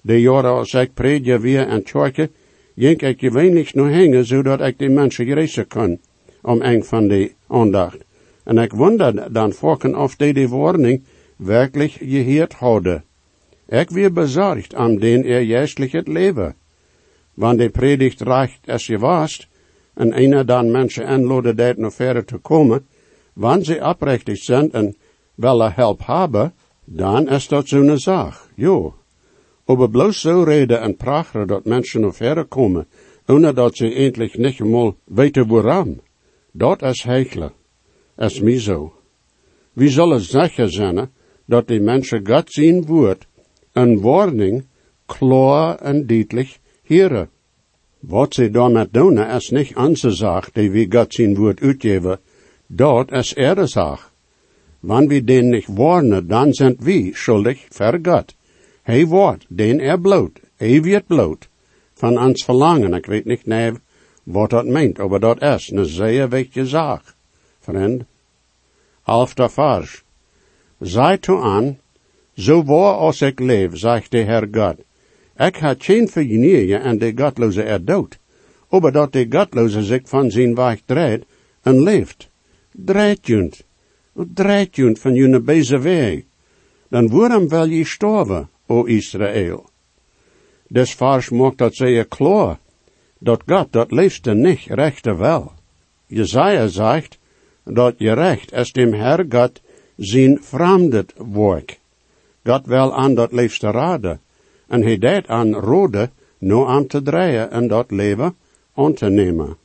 De 0.00 0.20
jaren 0.20 0.50
als 0.50 0.74
ik 0.74 0.94
prediker 0.94 1.40
weer 1.40 1.66
en 1.66 1.82
tjoike, 1.82 2.30
ging 2.76 3.00
ik 3.00 3.30
weinig 3.30 3.74
nog 3.74 3.90
hangen, 3.90 4.24
zodat 4.24 4.60
ik 4.60 4.78
de 4.78 4.88
mensen 4.88 5.26
gerezen 5.26 5.66
kan, 5.66 5.98
om 6.42 6.62
een 6.62 6.84
van 6.84 7.08
die 7.08 7.34
aandacht. 7.46 7.98
En 8.44 8.58
ik 8.58 8.72
wonder 8.72 9.32
dan 9.32 9.52
volken 9.52 9.96
of 9.98 10.16
die 10.16 10.32
die 10.32 10.48
warning 10.48 11.02
werkelijk 11.36 11.90
geheerd 11.90 12.52
houden. 12.52 13.04
Ik 13.68 13.90
weer 13.90 14.12
bezorgd 14.12 14.74
aan 14.74 14.96
den 14.96 15.24
er 15.24 15.40
juistlich 15.40 15.92
het 15.92 16.08
leven. 16.08 16.54
Wanneer 17.34 17.66
de 17.66 17.70
predigt 17.70 18.20
reicht 18.20 18.68
als 18.68 18.86
je 18.86 18.98
was, 18.98 19.48
en 19.94 20.12
einer 20.12 20.46
dan 20.46 20.70
mensen 20.70 21.06
aanloden 21.06 21.56
dat 21.56 21.76
nog 21.76 21.94
verder 21.94 22.24
te 22.24 22.36
komen, 22.36 22.86
wanneer 23.32 23.64
ze 23.64 23.84
oprechtig 23.84 24.38
zijn 24.38 24.72
en 24.72 24.96
willen 25.34 25.72
help 25.72 26.06
hebben, 26.06 26.54
dan 26.84 27.28
is 27.28 27.48
dat 27.48 27.68
zo'n 27.68 27.98
zaak, 27.98 28.34
jo. 28.54 28.94
Aber 29.64 29.90
bloos 29.90 30.20
zo 30.20 30.42
reden 30.42 30.80
en 30.80 30.96
praten 30.96 31.46
dat 31.46 31.64
mensen 31.64 32.00
nog 32.00 32.16
verder 32.16 32.44
komen, 32.44 32.86
ohne 33.26 33.52
dat 33.52 33.76
ze 33.76 33.94
eindelijk 33.94 34.36
niet 34.38 34.60
eenmaal 34.60 34.96
weten 35.04 35.46
waarom. 35.46 36.00
Dat 36.52 36.82
is 36.82 37.02
heikel. 37.02 37.50
Is 38.16 38.40
mij 38.40 38.60
zo. 38.60 38.92
Wie 39.72 39.88
zullen 39.88 40.20
zeggen 40.20 40.70
zijn 40.70 41.10
dat 41.44 41.68
die 41.68 41.80
mensen 41.80 42.26
God 42.26 42.52
zien 42.52 42.86
woord, 42.86 43.26
een 43.72 44.00
warning, 44.00 44.66
klaar 45.06 45.78
en 45.78 46.06
duidelijk 46.06 46.58
heren. 46.82 47.30
Wat 48.00 48.34
ze 48.34 48.50
daarmee 48.50 48.88
doen 48.90 49.18
is 49.18 49.50
niet 49.50 49.76
onze 49.76 50.10
zaak, 50.10 50.54
die 50.54 50.70
we 50.70 50.86
God 50.88 51.14
zijn 51.14 51.34
woord 51.34 51.60
uitgeven. 51.60 52.20
Dat 52.66 53.12
is 53.12 53.32
ihre 53.32 53.66
zaak. 53.66 54.11
Wanneer 54.82 55.08
we 55.08 55.24
den 55.24 55.50
niet 55.50 55.66
warnen, 55.66 56.26
dan 56.26 56.52
zijn 56.52 56.76
we 56.80 57.10
schuldig 57.12 57.66
God. 58.02 58.34
Hij 58.82 59.06
wordt 59.06 59.44
den 59.48 59.80
er 59.80 60.00
bloot, 60.00 60.40
hij 60.56 60.82
wird 60.82 61.06
bloot. 61.06 61.48
Van 61.94 62.18
ons 62.18 62.44
verlangen, 62.44 62.94
ik 62.94 63.06
weet 63.06 63.24
niet 63.24 63.46
nee, 63.46 63.72
wat 64.22 64.50
dat 64.50 64.66
meent, 64.66 64.98
maar 64.98 65.20
dat 65.20 65.42
is 65.42 65.70
een 65.70 65.86
zeer 65.86 66.28
wichtige 66.28 66.66
zaak. 66.66 67.02
Vriend. 67.60 68.02
Alfter 69.02 69.50
vers. 69.50 70.02
Zij 70.80 71.18
toe 71.18 71.40
aan, 71.40 71.78
zo 72.36 72.64
waar 72.64 72.94
als 72.94 73.20
ik 73.20 73.40
leef, 73.40 73.78
zegt 73.78 74.10
de 74.10 74.18
Heer 74.18 74.48
God. 74.50 74.76
Ik 75.36 75.56
had 75.56 75.84
geen 75.84 76.08
vergenier 76.08 76.80
en 76.80 76.98
de 76.98 77.12
godloze 77.16 77.62
er 77.62 77.84
dood. 77.84 78.18
aber 78.72 78.92
dat 78.92 79.12
de 79.12 79.26
Gottlose 79.28 79.82
zich 79.82 80.08
van 80.08 80.30
zijn 80.30 80.54
weg 80.54 80.80
dreht 80.86 81.24
en 81.62 81.82
leeft. 81.82 82.28
Dreht 82.72 83.26
junt, 83.26 83.64
dreht 84.14 84.76
junt 84.76 84.98
van 84.98 85.14
june 85.14 85.40
beze 85.40 85.78
weg. 85.78 86.22
Dan 86.88 87.08
waarom 87.08 87.48
wel 87.48 87.66
je 87.66 87.84
sterven, 87.84 88.48
o 88.66 88.84
Israël? 88.84 89.70
Des 90.68 90.94
vars 90.94 91.28
mocht 91.30 91.58
dat 91.58 91.76
je 91.76 92.04
klar, 92.04 92.58
dat 93.18 93.42
God 93.46 93.72
dat 93.72 93.90
liefste 93.90 94.34
niet 94.34 94.66
rechte 94.66 95.16
wel. 95.16 95.52
Jezaja 96.06 96.66
zegt, 96.66 97.18
dat 97.64 97.94
je 97.98 98.12
recht 98.12 98.52
es 98.52 98.72
dem 98.72 98.92
Herr 98.92 99.24
God 99.28 99.60
zijn 99.96 100.38
vreemdet 100.42 101.12
werk. 101.16 101.80
God 102.44 102.66
wel 102.66 102.94
aan 102.94 103.14
dat 103.14 103.32
liefste 103.32 103.70
raden, 103.70 104.20
en 104.66 104.82
hij 104.82 104.98
deed 104.98 105.26
aan 105.26 105.54
rode, 105.54 106.10
no 106.38 106.66
aan 106.66 106.86
te 106.86 107.02
draaien 107.02 107.50
en 107.50 107.68
dat 107.68 107.90
leven 107.90 108.36
aan 108.74 108.94
te 108.94 109.08
nemen. 109.08 109.56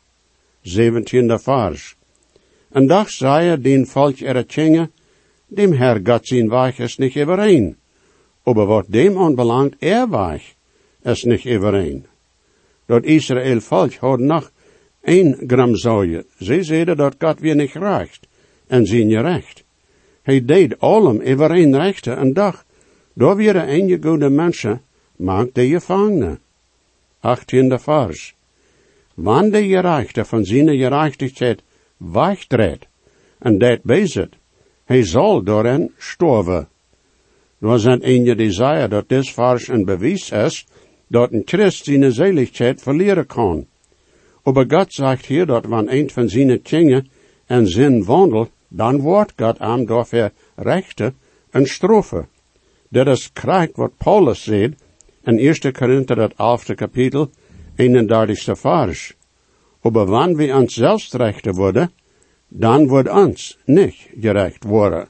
Zeventiende 0.62 1.39
vers. 1.39 1.97
En 2.69 2.88
dag 2.88 3.09
zei 3.09 3.62
den 3.62 3.86
volk 3.86 4.19
er 4.19 4.45
tjenge, 4.45 4.89
dem 5.47 5.71
Herr 5.74 6.00
God 6.03 6.27
zijn 6.27 6.50
weg 6.50 6.79
is 6.79 6.97
niet 6.97 7.17
overeen. 7.17 7.75
Aber 8.43 8.65
wat 8.65 8.86
dem 8.89 9.17
aanbelangt, 9.17 9.75
er 9.79 10.09
weg 10.09 10.55
is 11.03 11.24
niet 11.24 11.45
overeen. 11.45 12.05
Dat 12.86 13.03
Israël 13.03 13.59
volk 13.59 13.93
had 13.93 14.19
nog 14.19 14.51
een 15.01 15.38
gram 15.47 15.75
zouje. 15.75 16.25
Ze 16.39 16.63
zeiden 16.63 16.97
dat 16.97 17.15
God 17.19 17.39
weer 17.39 17.55
niet 17.55 17.74
recht 17.74 18.27
en 18.67 18.86
zien 18.86 19.09
je 19.09 19.21
recht. 19.21 19.63
Hij 20.21 20.45
deed 20.45 20.79
allem 20.79 21.21
overeen 21.21 21.77
rechte 21.77 22.12
en 22.12 22.33
dag. 22.33 22.65
Daar 23.13 23.36
weer 23.36 23.55
een 23.55 24.03
goede 24.03 24.29
mensen, 24.29 24.81
maakte 25.15 25.67
je 25.67 25.81
vangene. 25.81 26.39
Achttiende 27.19 27.79
vers. 27.79 28.36
Wanneer 29.13 29.51
de 29.51 29.67
gerechte 29.67 30.25
van 30.25 30.45
zijn 30.45 30.69
gerechtigheid 30.69 31.62
wegtreedt 31.98 32.88
en 33.39 33.58
dat 33.58 33.84
bezit, 33.84 34.36
hij 34.86 35.04
zal 35.04 35.44
door 35.44 35.66
hen 35.66 35.94
sterven. 35.98 36.68
Nu 37.58 37.80
zijn 37.80 38.00
een 38.01 38.38
die 38.38 38.88
dat 38.88 39.10
dit 39.10 39.30
vers 39.30 39.68
een 39.68 39.86
bewijs 39.86 40.32
is 40.32 40.66
dat 41.08 41.32
een 41.32 41.42
Christ 41.46 41.84
zijn 41.84 42.12
zeligheid 42.12 42.82
verliezen 42.82 43.25
kan. 43.25 43.66
Aber 44.44 44.66
God 44.68 44.94
zegt 44.94 45.25
hier 45.25 45.46
dat 45.46 45.66
wanneer 45.66 45.94
een 45.94 46.10
van 46.10 46.30
zijn 46.30 46.60
dingen 46.63 47.08
en 47.46 47.68
zin 47.68 48.04
wandelt, 48.04 48.50
dan 48.68 49.00
wordt 49.00 49.34
God 49.36 49.58
hem 49.58 49.86
daarvoor 49.86 50.32
rechte 50.56 51.13
en 51.50 51.66
strofe. 51.66 52.25
Dat 52.89 53.08
is 53.08 53.34
krijgt 53.34 53.75
wat 53.75 53.98
Paulus 53.98 54.44
zegt 54.44 54.84
in 55.24 55.38
1 55.38 55.72
Korinther 55.72 56.16
dat 56.16 56.34
11 56.38 56.75
kapitel, 56.75 57.30
31 57.75 58.60
vers. 58.60 59.16
Aber 59.88 60.10
wann 60.10 60.38
wir 60.38 60.53
uns 60.53 60.75
selbst 60.75 61.15
rechte 61.15 61.56
worden, 61.56 61.89
dan 62.50 62.88
wordt 62.89 63.10
ons 63.10 63.58
niet 63.65 63.96
gerecht 64.20 64.63
worden. 64.63 65.08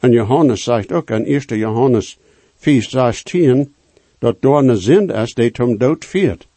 En 0.00 0.12
Johannes 0.12 0.62
zegt 0.62 0.92
ook 0.92 1.10
in 1.10 1.24
1 1.24 1.58
Johannes 1.58 2.18
4, 2.56 2.82
16, 2.82 3.74
dat 4.18 4.42
door 4.42 4.58
een 4.58 4.76
zin 4.76 5.08
is 5.08 5.34
die 5.34 5.50
hem 5.52 5.78
dood 5.78 6.04
viert. 6.04 6.48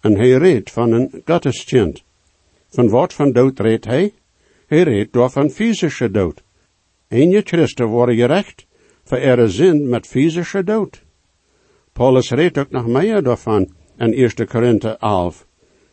En 0.00 0.16
hij 0.16 0.30
redt 0.30 0.70
van 0.70 0.92
een 0.92 1.22
Gotteskind. 1.24 2.02
Van 2.68 2.88
wat 2.88 3.12
van 3.12 3.32
dood 3.32 3.60
redt 3.60 3.84
hij? 3.84 4.12
Hij 4.66 4.82
redt 4.82 5.12
door 5.12 5.30
van 5.30 5.50
fysische 5.50 6.10
dood. 6.10 6.42
En 7.08 7.30
je 7.30 7.42
Christen 7.44 7.86
worden 7.86 8.16
gerecht, 8.16 8.66
voor 9.04 9.18
er 9.18 9.50
zin 9.50 9.88
met 9.88 10.06
fysische 10.06 10.64
dood. 10.64 11.02
Paulus 11.92 12.30
redt 12.30 12.58
ook 12.58 12.70
nog 12.70 12.86
meer 12.86 13.22
daarvan 13.22 13.68
in 13.98 14.12
1 14.12 14.46
Korinther 14.46 14.96
11, 14.98 15.46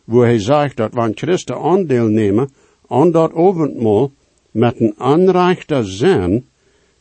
wo 0.08 0.22
hij 0.22 0.40
zegt 0.40 0.78
dat 0.78 0.94
wanneer 0.94 1.18
Christen 1.18 1.56
aandeel 1.56 2.08
nemen 2.08 2.50
aan 2.88 3.12
dat 3.12 3.32
avondmaal 3.32 4.12
met 4.52 4.80
een 4.80 4.94
aanrechte 4.98 5.84
zin, 5.84 6.48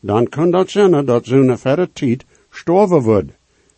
dan 0.01 0.29
kan 0.29 0.51
dat 0.51 0.71
zijn 0.71 1.05
dat 1.05 1.25
zo'n 1.25 1.59
verre 1.59 1.89
tijd 1.93 2.25
sterven 2.51 3.03
wordt. 3.03 3.33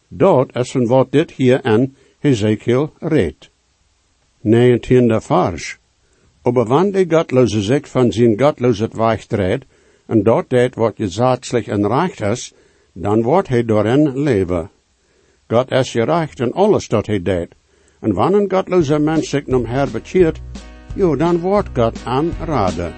Dat 0.09 0.57
is 0.57 0.71
van 0.71 0.87
wat 0.87 1.13
dit 1.13 1.31
hier 1.31 1.65
in 1.65 1.95
Ezekiel 2.21 2.93
redt. 2.99 3.51
19e 4.43 5.21
vers. 5.21 5.79
Aber 6.43 6.67
wann 6.67 6.91
de 6.91 7.05
Gottlose 7.09 7.81
van 7.83 8.13
zijn 8.13 8.41
Gottlose 8.41 8.89
wegtreedt, 8.93 9.65
en 10.07 10.23
dat 10.23 10.51
deed 10.51 10.75
wat 10.75 10.97
gezatzlich 10.97 11.67
en 11.67 11.87
recht 11.87 12.21
is, 12.21 12.53
dan 12.93 13.23
wordt 13.23 13.49
hij 13.49 13.65
daarin 13.65 14.19
leven. 14.19 14.71
God 15.49 15.71
is 15.71 15.91
gerecht 15.91 16.41
in 16.41 16.53
alles 16.53 16.89
dat 16.89 17.07
hij 17.07 17.23
deed. 17.23 17.49
En 18.01 18.13
wanneer 18.13 18.41
een 18.41 18.51
godloze 18.51 18.99
mens 18.99 19.29
zich 19.29 19.47
om 19.47 19.65
her 19.65 19.91
bekeert, 19.91 20.41
dan 21.17 21.41
wordt 21.41 21.69
God 21.75 22.01
aan 22.05 22.33
raden. 22.45 22.93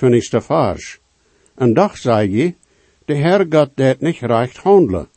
Twintigste 0.00 0.40
vers. 0.40 0.98
En 1.54 1.74
doch 1.74 1.96
zei 1.96 2.30
je, 2.36 2.54
de 3.04 3.14
Herr 3.14 3.46
gaat 3.48 3.70
dat 3.74 4.00
niet 4.00 4.20
recht 4.20 4.56
handelen. 4.56 5.08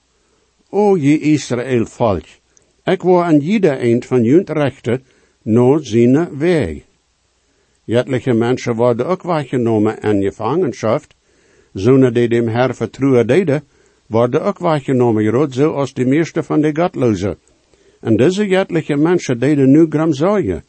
O 0.69 0.97
je 0.97 1.19
Israël 1.19 1.85
volk, 1.85 2.25
ik 2.83 3.01
word 3.01 3.25
aan 3.25 3.39
jeder 3.39 3.77
eind 3.77 4.05
van 4.05 4.23
junt 4.23 4.49
rechten 4.49 5.03
naar 5.41 5.79
zijn 5.81 6.37
weg. 6.37 6.83
Jetliche 7.83 8.33
mensen 8.33 8.75
worden 8.75 9.05
ook 9.07 9.23
weggenomen 9.23 10.01
en 10.01 10.21
gevangenschap, 10.21 11.03
zonder 11.73 12.13
die 12.13 12.27
dem 12.27 12.47
Herr 12.47 12.75
vertrouwen 12.75 13.27
deden, 13.27 13.63
worden 14.07 14.41
ook 14.41 14.59
weggenomen, 14.59 15.27
groot 15.27 15.53
zoals 15.53 15.93
de 15.93 16.05
meeste 16.05 16.43
van 16.43 16.61
de 16.61 16.75
godlozen. 16.75 17.37
En 18.01 18.17
deze 18.17 18.47
jetliche 18.47 18.95
mensen 18.95 19.39
deden 19.39 19.71
nu 19.71 19.85
gramzooien. 19.89 20.63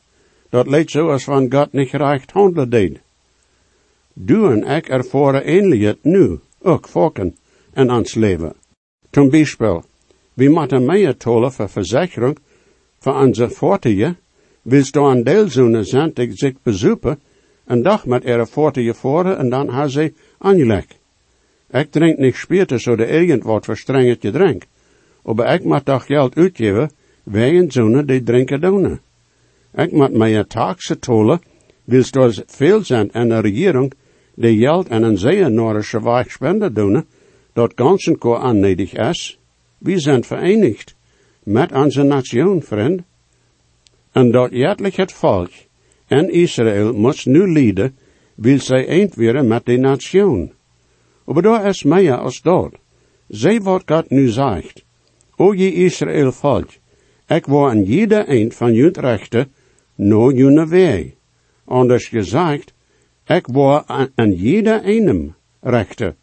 Dat 0.51 0.67
leidt 0.67 0.91
zoals 0.91 1.25
van 1.25 1.53
God 1.53 1.73
niet 1.73 1.91
recht 1.91 2.31
handelen 2.31 2.71
deed. 2.71 3.04
Du 4.17 4.51
en 4.51 4.77
ik 4.77 4.89
ervaren 4.89 5.45
eindelijk 5.45 5.99
nu, 6.03 6.39
ook 6.63 6.89
volken, 6.89 7.37
en 7.73 7.91
ons 7.91 8.15
leven. 8.15 8.55
Zum 9.11 9.31
Beispiel, 9.31 9.85
we 10.35 10.49
moeten 10.49 10.85
meer 10.85 11.17
tollen 11.17 11.53
voor 11.53 11.69
verzekering 11.69 12.39
voor 12.99 13.15
onze 13.15 13.51
voertuigen, 13.51 14.17
willst 14.63 14.93
du 14.93 15.01
een 15.01 15.25
deel 15.25 15.49
zo'n 15.49 15.85
zijn 15.85 16.11
die 16.15 16.31
zich 16.33 16.53
bezoeken, 16.63 17.21
en 17.65 17.83
dag 17.83 18.07
met 18.07 18.25
ihre 18.25 18.47
voertuigen 18.47 18.95
voeren 18.95 19.39
en 19.39 19.49
dan 19.49 19.69
haar 19.69 19.91
ze 19.91 20.13
aangelegd. 20.39 20.99
Ik 21.71 21.91
drink 21.91 22.19
niet 22.19 22.35
spierten 22.35 22.81
zo 22.81 22.97
de 22.97 23.07
irgend 23.07 23.45
wat 23.45 23.65
verstrengend 23.65 24.23
je 24.23 24.31
drink, 24.31 24.63
maar 25.23 25.55
ik 25.55 25.65
moet 25.65 25.85
toch 25.85 26.07
geld 26.07 26.37
uitgeven, 26.37 26.91
wegen 27.23 27.71
zonen 27.73 28.07
die 28.07 28.23
drinken 28.23 28.61
doen. 28.61 29.01
Ik 29.75 29.93
moet 29.93 30.13
mij 30.13 30.45
taxe 30.45 30.99
tollen, 30.99 31.41
willst 31.85 32.13
du 32.13 32.33
veel 32.47 32.85
zijn 32.85 33.13
en 33.13 33.29
de 33.29 33.41
regering, 33.41 33.93
die 34.35 34.59
geld 34.59 34.89
en 34.89 35.03
een 35.03 35.19
zeer 35.19 35.51
Noordische 35.51 36.03
weg 36.03 36.31
spenden 36.31 36.75
doen, 36.75 37.05
dat 37.53 37.73
ganzen 37.75 38.19
ko 38.19 38.37
aannedig 38.37 38.93
is. 38.93 39.39
We 39.79 39.99
zijn 39.99 40.25
verenigd 40.25 40.95
met 41.43 41.73
onze 41.73 42.03
nation, 42.03 42.63
vriend. 42.63 43.03
En 44.13 44.31
dat 44.31 44.51
jetlich 44.53 44.97
het 44.97 45.13
volk 45.13 45.51
en 46.07 46.31
Israël 46.31 46.93
moet 46.93 47.27
nu 47.27 47.53
leiden, 47.53 47.97
wil 48.35 48.59
zij 48.59 48.87
eind 48.87 49.15
weer 49.15 49.45
met 49.45 49.67
de 49.67 49.77
nation. 49.77 50.53
Maar 51.25 51.67
is 51.67 51.83
meer 51.83 52.17
als 52.17 52.43
dat. 52.43 52.75
Zij 53.29 53.61
wat 53.61 53.83
God 53.87 54.11
nu 54.11 54.29
zegt. 54.29 54.85
O 55.37 55.53
je 55.55 55.73
Israël 55.73 56.33
volk, 56.33 56.69
ik 57.27 57.47
wil 57.47 57.69
aan 57.69 57.85
jeder 57.85 58.27
eind 58.27 58.55
van 58.55 58.75
junt 58.75 58.97
rechten, 58.97 59.53
no 59.95 60.31
june 60.31 60.67
weg. 60.69 61.05
Anders 61.65 62.09
gezegd, 62.09 62.73
ik 63.27 63.47
wil 63.47 63.83
aan 64.15 64.33
jeder 64.33 64.83
einem 64.83 65.35
rechten. 65.61 66.17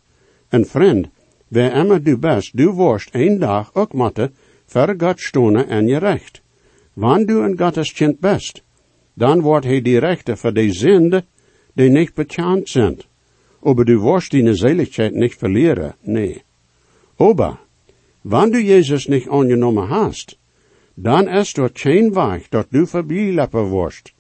En 0.50 0.66
vriend, 0.66 1.08
waar 1.48 1.76
immer 1.76 2.04
du 2.04 2.18
best, 2.18 2.58
du 2.58 2.72
worst 2.72 3.10
een 3.12 3.40
dag 3.40 3.74
ook 3.74 3.94
matte, 3.94 4.32
ver 4.66 4.96
God 4.98 5.20
stonen 5.20 5.68
en 5.68 5.88
je 5.88 5.98
recht. 5.98 6.42
Wanneer 6.94 7.28
du 7.28 7.44
een 7.44 7.58
Gottes 7.58 7.94
kind 7.94 8.20
best, 8.20 8.64
dan 9.14 9.42
wordt 9.42 9.66
hij 9.66 9.82
die 9.82 10.00
rechter 10.00 10.38
voor 10.38 10.54
de 10.54 10.74
zinde, 10.74 11.24
die 11.74 11.90
niet 11.90 12.14
bekend 12.14 12.70
zijn. 12.70 13.02
Aber 13.64 13.86
du 13.86 14.00
wirst 14.00 14.32
deine 14.32 14.56
Seligkeit 14.56 15.14
nicht 15.14 15.38
verlieren, 15.38 15.96
nee. 16.02 16.44
Aber, 17.18 17.60
wann 18.22 18.52
du 18.52 18.60
Jesus 18.60 19.08
nicht 19.08 19.30
angenommen 19.30 19.88
hast, 19.90 20.38
dann 20.96 21.28
ist 21.28 21.58
dort 21.58 21.76
kein 21.76 22.16
Weg, 22.16 22.50
dort 22.50 22.72
du 22.72 22.88
verbieleppen 22.88 23.72
wirst. 23.72 24.14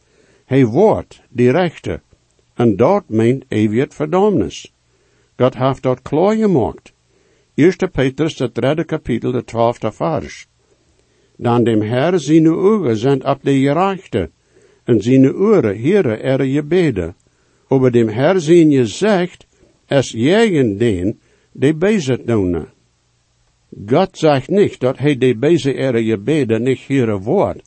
Hij 0.45 0.65
wordt 0.65 1.21
die 1.29 1.51
rechte, 1.51 2.01
en 2.62 2.76
dort 2.78 3.10
meint 3.10 3.45
eeuwig 3.50 3.93
verdammnis. 3.93 4.58
Gott 5.38 5.58
heeft 5.58 5.84
dort 5.84 6.02
klar 6.02 6.36
gemacht. 6.36 6.93
1. 7.56 7.89
Petrus, 7.91 8.39
het 8.39 8.56
derde 8.56 8.86
kapitel, 8.86 9.32
de 9.32 9.43
twaalfde 9.43 9.91
vers. 9.91 10.47
Dan 11.38 11.63
dem 11.63 11.82
Herr 11.82 12.19
seine 12.19 12.54
ogen 12.54 12.97
zijn 12.97 13.26
op 13.26 13.39
de 13.43 13.60
gerechte, 13.60 14.30
en 14.84 15.02
seine 15.02 15.34
oren 15.34 15.76
heren 15.76 16.21
er 16.21 16.43
je 16.43 16.63
beden. 16.63 17.15
Over 17.67 17.91
dem 17.91 18.10
Herr 18.10 18.39
zijn 18.39 18.69
je 18.69 18.86
zegt, 18.86 19.47
es 19.88 20.12
jegen 20.12 20.78
den, 20.78 21.19
die 21.52 21.74
bezet 21.74 22.28
doen. 22.28 22.67
Gott 23.86 24.17
zegt 24.17 24.50
niet 24.50 24.80
dat 24.80 24.97
hij 24.97 25.17
de 25.17 25.36
beze 25.36 25.74
ere 25.74 26.06
je 26.06 26.17
beden 26.17 26.63
niet 26.63 26.80
hier 26.80 27.19
woord. 27.19 27.62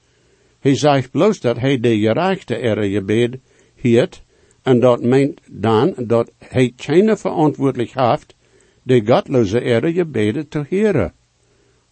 Hij 0.60 0.76
zegt 0.76 1.10
bloos 1.10 1.40
dat 1.40 1.58
hij 1.58 1.80
de 1.80 1.98
gerechte 1.98 2.56
ere 2.56 2.90
je 2.90 3.02
bed 3.02 3.38
hiert, 3.74 4.23
en 4.64 4.80
dat 4.80 5.02
meint 5.02 5.40
dan 5.50 5.94
dat 5.96 6.30
hij 6.38 6.72
keine 6.76 7.16
verantwoordelijk 7.16 7.90
heeft, 7.94 8.34
de 8.82 9.06
gottloze 9.06 9.60
ere 9.60 9.94
je 9.94 10.04
beden 10.04 10.48
te 10.48 10.64
heren. 10.68 11.12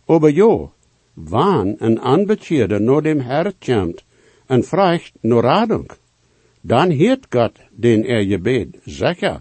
Aber 0.07 0.31
jo, 0.31 0.73
wann 1.13 1.75
een 1.79 2.01
aanbetjeder 2.01 2.81
naar 2.81 3.03
dem 3.03 3.21
Herr 3.21 3.53
en 4.47 4.65
vraagt 4.65 5.13
naar 5.21 5.43
radung, 5.43 5.91
dan 6.61 6.91
hiert 6.91 7.27
Gott 7.29 7.59
den 7.71 8.05
er 8.05 8.23
je 8.23 8.39
bed, 8.39 8.69
zeker. 8.85 9.41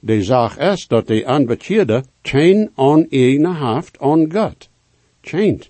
De 0.00 0.22
zaak 0.22 0.56
is 0.56 0.86
dat 0.86 1.06
de 1.06 1.26
aanbetjeder 1.26 2.04
geen 2.22 2.70
oneigene 2.74 3.54
heeft 3.54 3.98
aan 3.98 4.32
God. 4.32 4.68
Geen. 5.20 5.62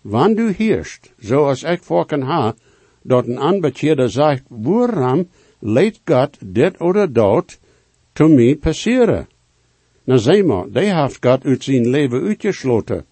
Wann 0.00 0.34
du 0.34 0.52
hierst, 0.52 1.12
zoals 1.18 1.62
ik 1.62 1.82
voorken 1.82 2.22
ha, 2.22 2.54
dat 3.02 3.26
een 3.26 3.38
aanbetjeder 3.38 4.10
zegt, 4.10 4.42
waarom 4.48 5.28
leidt 5.58 6.00
God 6.04 6.38
dit 6.40 6.80
oder 6.80 7.12
dat 7.12 7.58
te 8.12 8.24
mij 8.24 8.56
passeren? 8.56 9.26
Nou 10.04 10.18
zeg 10.18 10.44
maar, 10.44 10.70
die 10.70 10.94
heeft 10.94 11.24
God 11.26 11.44
uit 11.44 11.64
zijn 11.64 11.88
leven 11.88 12.22
uitgesloten. 12.22 13.04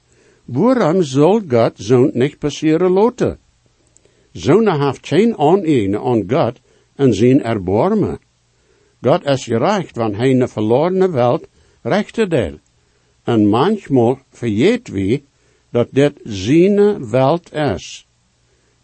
Waarom 0.44 1.02
zal 1.02 1.42
God 1.48 1.72
zo 1.78 2.10
niet 2.12 2.38
passeren 2.38 2.90
laten? 2.90 3.38
Zo'n 4.32 4.80
heeft 4.80 5.06
geen 5.06 5.38
oneigene 5.38 6.00
aan 6.00 6.24
God 6.28 6.60
en 6.94 7.14
zijn 7.14 7.42
erbarmen. 7.42 8.18
God 9.00 9.24
is 9.24 9.44
gerecht, 9.44 9.96
want 9.96 10.16
hij 10.16 10.30
een 10.30 10.48
verlorene 10.48 11.10
welt 11.10 11.46
rechte 11.82 12.26
deel. 12.26 12.58
En 13.24 13.48
manchmal 13.48 14.18
vergeet 14.30 14.88
wie 14.88 15.24
dat 15.70 15.88
dit 15.90 16.20
zijn 16.22 17.10
welt 17.10 17.52
is. 17.52 18.06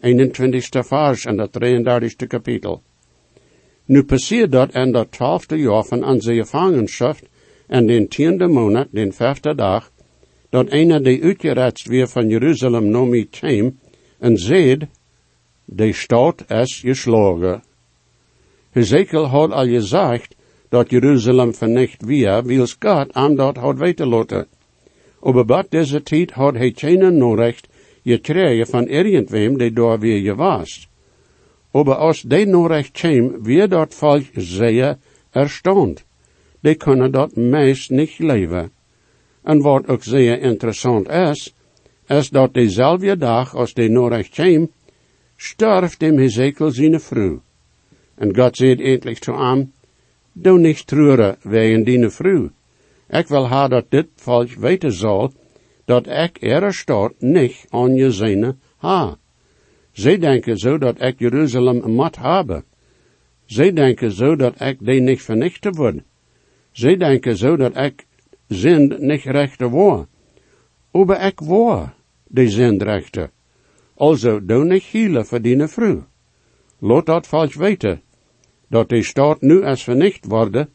21ste 0.01 0.83
vers 0.83 1.25
en 1.25 1.37
dat 1.37 1.57
33ste 1.63 2.27
kapitel. 2.27 2.81
Nu 3.85 4.03
passiert 4.03 4.51
dat 4.51 4.73
in 4.73 4.91
dat 4.91 5.11
twaalfde 5.11 5.55
jaar 5.55 5.83
van 5.83 6.05
onze 6.05 6.33
gevangenschap 6.33 7.17
en 7.67 7.87
den 7.87 8.07
tiende 8.07 8.47
maand, 8.47 8.87
den 8.91 9.13
vijfde 9.13 9.55
dag, 9.55 9.91
dat 10.49 10.69
einer 10.69 11.03
die 11.03 11.23
uitgeretst 11.23 11.87
weer 11.87 12.07
van 12.07 12.29
Jeruzalem 12.29 12.89
nomi 12.89 13.25
kwam 13.29 13.77
en 14.19 14.37
zeid, 14.37 14.87
de 15.65 15.93
stad 15.93 16.43
is 16.47 16.79
geslagen. 16.83 17.61
Hezekiel 18.71 19.25
had 19.25 19.51
al 19.51 19.67
gezegd 19.67 20.35
dat 20.69 20.89
Jeruzalem 20.89 21.53
vernicht 21.53 22.05
weer, 22.05 22.43
wils 22.43 22.75
God 22.79 23.13
aan 23.13 23.35
dat 23.35 23.57
had 23.57 23.77
weten. 23.77 24.47
Aber 25.21 25.45
bat 25.45 25.71
deze 25.71 26.03
tijd 26.03 26.31
had 26.31 26.55
hij 26.55 26.71
geen 26.75 27.17
norecht 27.17 27.67
gekregen 28.03 28.67
van 28.67 28.87
irgendwem 28.87 29.57
die 29.57 29.73
daar 29.73 29.99
weer 29.99 30.21
gewas. 30.21 30.90
Aber 31.71 31.97
als 31.97 32.21
die 32.21 32.45
norecht 32.45 32.93
kwam, 32.93 33.43
weer 33.43 33.67
dat 33.69 33.93
volk 33.93 34.25
zeer 34.35 34.97
erstond. 35.31 36.03
Die 36.59 36.75
kunnen 36.75 37.11
dat 37.11 37.35
meest 37.35 37.89
niet 37.89 38.19
leven. 38.19 38.71
En 39.43 39.61
wat 39.61 39.87
ook 39.87 40.03
zeer 40.03 40.41
interessant 40.41 41.09
is, 41.09 41.53
is 42.07 42.29
dat 42.29 42.53
dezelfde 42.53 43.17
dag 43.17 43.55
als 43.55 43.73
die 43.73 43.89
norecht 43.89 44.29
kwam, 44.29 44.69
sterft 45.37 45.99
dem 45.99 46.17
Hezekiel 46.17 46.71
zijn 46.71 46.99
vrouw. 46.99 47.41
En 48.15 48.35
God 48.35 48.57
zei 48.57 48.75
eindelijk 48.75 49.23
zu 49.23 49.33
hem, 49.33 49.71
Doe 50.33 50.59
niet 50.59 50.87
treuren 50.87 51.37
wegen 51.41 51.83
die 51.83 52.09
vrouw. 52.09 52.49
Ik 53.09 53.27
wil 53.27 53.47
haar 53.47 53.69
dat 53.69 53.85
dit 53.89 54.07
volk 54.15 54.49
weten 54.49 54.91
zal, 54.91 55.33
dat 55.85 56.07
ik 56.07 56.37
er 56.41 56.73
staat 56.73 57.13
niet 57.19 57.65
aan 57.69 57.95
je 57.95 58.11
zijne 58.11 58.55
ha. 58.77 59.17
Zij 59.91 60.17
denken 60.17 60.57
zo 60.57 60.77
dat 60.77 61.01
ik 61.01 61.19
Jeruzalem 61.19 61.91
moet 61.91 62.17
hebben. 62.17 62.63
Zij 63.45 63.73
denken 63.73 64.11
zo 64.11 64.35
dat 64.35 64.61
ik 64.61 64.85
die 64.85 65.01
niet 65.01 65.21
vernichten 65.21 65.75
word. 65.75 66.03
Zij 66.71 66.97
denken 66.97 67.37
zo 67.37 67.55
dat 67.55 67.77
ik 67.77 68.05
zin 68.47 68.95
niet 68.99 69.23
rechte 69.23 69.69
word. 69.69 70.07
Aber 70.91 71.21
ik 71.21 71.39
word 71.39 71.89
die 72.27 72.49
zindrechte. 72.49 73.29
Also, 73.95 74.39
doe 74.45 74.65
niet 74.65 74.83
hielen 74.83 75.25
voor 75.25 75.41
die 75.41 75.67
vrouw. 75.67 76.05
Laat 76.79 77.05
dat 77.05 77.27
volk 77.27 77.53
weten, 77.53 78.01
dat 78.67 78.89
de 78.89 79.03
staat 79.03 79.41
nu 79.41 79.63
als 79.63 79.83
vernicht 79.83 80.25
worden, 80.25 80.69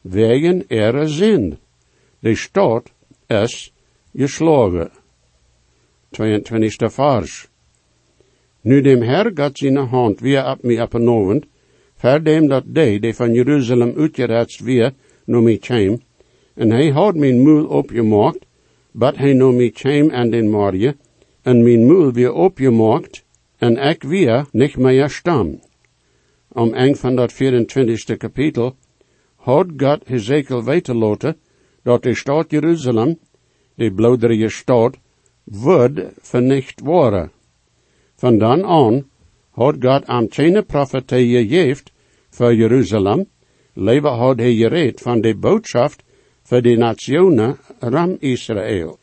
wegen 0.00 0.64
ihrer 0.68 1.08
zin. 1.08 1.58
De 2.20 2.34
staat 2.34 2.92
is 3.26 3.72
geslagen. 4.14 4.90
22. 6.10 6.92
vers. 6.92 7.48
Nu 8.60 8.80
dem 8.80 9.02
Herr 9.02 9.30
Gott 9.34 9.58
zijn 9.58 9.76
hand 9.76 10.20
weer 10.20 10.50
op 10.50 10.62
mij 10.62 10.82
opgenomen, 10.82 11.42
Verdem 11.98 12.48
dat 12.48 12.64
de, 12.66 12.98
die 13.00 13.14
van 13.14 13.34
Jeruzalem 13.34 13.94
uitgeretst 13.96 14.60
weer, 14.60 14.92
naar 15.24 15.42
mij 15.42 15.58
kwam, 15.58 16.00
en 16.54 16.70
hij 16.70 16.90
had 16.90 17.14
mijn 17.16 17.40
moel 17.42 17.66
opgemaakt, 17.66 18.46
bad 18.92 19.16
hij 19.16 19.32
naar 19.32 19.52
mij 19.52 19.70
kwam 19.70 20.10
en 20.10 20.30
den 20.30 20.50
morgen, 20.50 20.96
en 21.42 21.62
mijn 21.62 21.86
moel 21.86 22.12
weer 22.12 22.32
opgemaakt, 22.32 23.24
en 23.56 23.76
ik 23.76 24.02
weer 24.02 24.46
niet 24.52 24.76
meer 24.76 25.10
stam. 25.10 25.60
Om 26.48 26.74
eng 26.74 26.94
van 26.94 27.16
dat 27.16 27.32
24e 27.32 28.16
kapitel, 28.16 28.76
had 29.36 29.66
God 29.76 30.00
Hezekiel 30.04 30.64
weten 30.64 30.96
laten, 30.96 31.36
dat 31.82 32.02
de 32.02 32.14
stad 32.14 32.50
Jeruzalem, 32.50 33.18
die 33.74 33.92
bloederige 33.92 34.48
stad, 34.48 34.96
wordt 35.44 36.00
vernicht 36.20 36.80
worden. 36.80 37.30
Van 38.18 38.38
dan 38.38 38.64
aan 38.64 39.06
had 39.50 39.74
God 39.80 40.04
geen 40.34 40.66
profetie 40.66 41.46
gegeven 41.48 41.84
voor 42.30 42.54
Jeruzalem, 42.54 43.28
leven 43.72 44.10
had 44.10 44.38
hij 44.38 44.54
gereed 44.54 45.00
van 45.00 45.20
de 45.20 45.36
boodschap 45.36 45.92
voor 46.42 46.62
de 46.62 46.76
nationen 46.76 47.58
ram 47.78 48.16
Israël. 48.18 48.98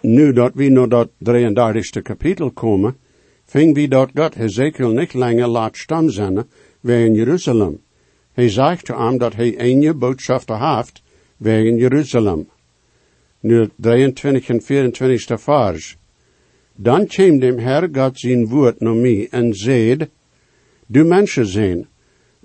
Nu 0.00 0.32
dat 0.32 0.50
we 0.54 0.68
naar 0.68 0.88
dat 0.88 1.08
33e 1.18 2.02
kapitel 2.02 2.50
komen, 2.50 2.96
ving 3.44 3.74
we 3.74 3.88
dat 3.88 4.10
God 4.14 4.34
Hezekiel 4.34 4.90
niet 4.90 5.14
langer 5.14 5.48
laat 5.48 5.76
stam 5.76 6.10
zijn 6.10 6.44
wegen 6.80 7.14
Jeruzalem. 7.14 7.80
Hij 8.32 8.48
zegt 8.48 8.88
hem 8.88 9.18
dat 9.18 9.34
hij 9.34 9.54
een 9.58 9.98
boodschap 9.98 10.48
heeft 10.48 11.02
wegen 11.36 11.76
Jeruzalem. 11.76 12.48
Nu 13.40 13.68
23 13.76 14.48
en 14.48 14.62
24 14.62 15.40
vers. 15.40 15.97
Dan 16.80 17.06
kwam 17.06 17.40
dem 17.40 17.58
Herr 17.58 17.88
God 17.92 18.18
zijn 18.18 18.46
woord 18.46 18.80
naar 18.80 18.94
mij 18.94 19.28
en 19.30 19.54
zeid, 19.54 20.08
Du 20.86 21.04
mensen 21.04 21.46
zijn, 21.46 21.88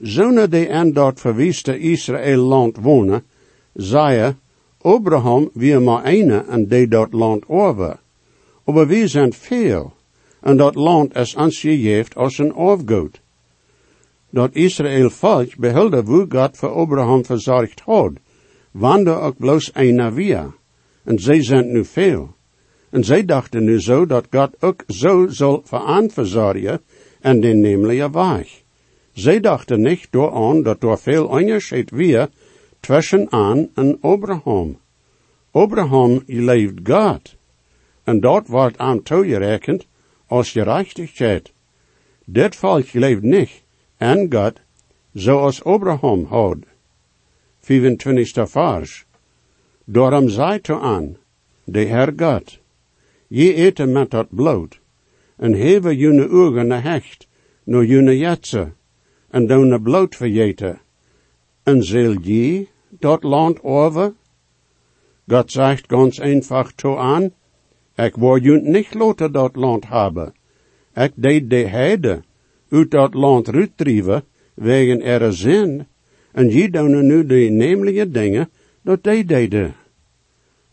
zonen 0.02 0.50
die 0.50 0.68
in 0.68 0.94
dat 0.94 1.20
verwieste 1.20 1.80
Israël 1.80 2.42
land 2.42 2.78
wonen, 2.78 3.24
zei 3.74 4.36
Abraham 4.82 5.50
wie 5.54 5.80
maar 5.80 6.04
eine 6.04 6.46
en 6.50 6.68
die 6.68 6.88
dat 6.88 7.14
land 7.14 7.48
over. 7.48 8.00
Maar 8.66 8.88
we 8.88 9.08
zijn 9.08 9.34
veel, 9.34 9.94
en 10.42 10.58
dat 10.58 10.76
land 10.76 11.16
is 11.16 11.36
ons 11.36 11.60
gegeven 11.60 12.16
als 12.16 12.38
een 12.38 12.54
afgoed. 12.54 13.22
Dat 14.30 14.56
Israël 14.56 15.10
volk 15.10 15.58
behulde 15.58 16.02
hoe 16.02 16.26
God 16.30 16.58
voor 16.58 16.70
Abraham 16.70 17.26
verzorgd 17.26 17.80
had, 17.80 18.12
wande 18.72 19.12
ook 19.12 19.38
bloos 19.38 19.72
een 19.74 20.14
via. 20.14 20.54
En 21.04 21.20
zij 21.20 21.44
zijn 21.44 21.72
nu 21.72 21.86
veel. 21.86 22.36
En 22.94 23.04
zij 23.04 23.26
dachten 23.26 23.64
nu 23.64 23.82
zo 23.82 24.06
dat 24.06 24.28
God 24.30 24.62
ook 24.62 24.84
zo 24.88 25.28
zal 25.28 25.62
veraan 25.64 26.10
verzorgen 26.12 26.82
en 27.22 27.40
den 27.40 27.60
nemelijke 27.60 28.12
weg. 28.12 28.62
Zij 29.14 29.40
dachten 29.40 29.82
niet 29.82 30.08
door 30.10 30.32
aan 30.32 30.64
dat 30.64 30.84
er 30.84 30.98
veel 30.98 31.26
onderscheid 31.28 31.92
weer 31.92 32.30
tussen 32.80 33.32
aan 33.32 33.70
en 33.74 33.98
Abraham. 34.02 34.78
Abraham 35.52 36.24
leeft 36.26 36.74
God. 36.84 37.36
En 38.04 38.20
dat 38.20 38.48
wordt 38.48 38.78
aan 38.78 39.04
toegerekend 39.04 39.88
als 40.28 40.52
gerechtigheid. 40.52 41.52
Dit 42.26 42.56
volk 42.56 42.94
leeft 42.94 43.22
niet 43.22 43.64
en 43.98 44.34
God 44.34 44.54
zoals 45.14 45.64
Abraham 45.64 46.26
had. 46.26 46.58
25 47.60 48.50
vers. 48.50 49.06
Daarom 49.84 50.30
zei 50.30 50.62
to 50.62 50.80
aan, 50.80 51.18
de 51.64 51.80
Heer 51.80 52.14
God, 52.18 52.62
je 53.34 53.54
eten 53.54 53.92
met 53.92 54.12
dat 54.12 54.28
bloed, 54.30 54.80
en 55.38 55.54
hebben 55.54 55.98
june 55.98 56.30
ogen 56.30 56.72
hecht, 56.72 57.28
no 57.64 57.84
june 57.84 58.18
jetze, 58.18 58.74
en 59.30 59.48
doen 59.48 59.82
bloed 59.82 60.16
verjeten. 60.16 60.80
En 61.64 61.84
zal 61.84 62.16
je 62.22 62.68
dat 62.90 63.24
land 63.24 63.64
over? 63.64 64.14
God 65.28 65.52
zegt 65.52 65.88
ganz 65.88 66.20
einfach 66.20 66.72
to 66.76 66.98
aan, 66.98 67.32
ik 67.96 68.16
word 68.16 68.44
je 68.44 68.60
niet 68.62 68.94
laten 68.94 69.32
dat 69.32 69.56
land 69.56 69.88
hebben. 69.88 70.34
Ik 70.94 71.12
deed 71.16 71.50
de 71.50 71.68
heide 71.68 72.24
uit 72.70 72.92
dat 72.92 73.14
land 73.14 73.50
uitdrijven, 73.50 74.24
wegen 74.54 75.02
er 75.02 75.34
zin, 75.34 75.86
en 76.32 76.50
je 76.50 76.70
doen 76.70 77.08
nu 77.08 77.26
de 77.26 77.50
nemelijke 77.50 78.12
dingen 78.12 78.50
dat 78.82 79.04
die 79.04 79.26
deden. 79.26 79.76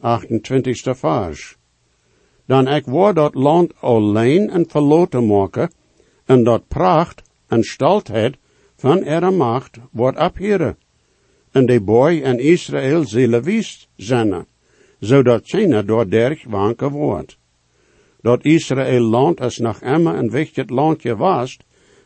28 0.01 0.99
vers. 0.99 1.60
Dan 2.51 2.69
ik 2.69 2.87
word 2.87 3.15
dat 3.15 3.35
land 3.35 3.73
alleen 3.81 4.51
en 4.51 4.65
verloten 4.69 5.27
maken, 5.27 5.71
en 6.25 6.45
dat 6.45 6.69
pracht 6.69 7.23
en 7.47 7.63
staltheid 7.63 8.37
van 8.77 9.05
er 9.05 9.33
macht 9.33 9.79
wordt 9.91 10.19
abheren. 10.19 10.77
En 11.51 11.67
de 11.67 11.81
boy 11.81 12.21
en 12.23 12.39
Israël 12.39 13.05
zullen 13.05 13.43
wies 13.43 13.89
zijn, 13.97 14.47
zodat 14.99 15.41
China 15.45 15.83
door 15.83 16.11
derg 16.11 16.45
wanken 16.45 16.91
wordt. 16.91 17.39
Dat 18.21 18.45
Israël 18.45 19.03
land 19.03 19.41
is 19.41 19.59
nog 19.59 19.81
immer 19.81 20.15
een 20.15 20.31
wichtig 20.31 20.69
landje 20.69 21.17
was, 21.17 21.59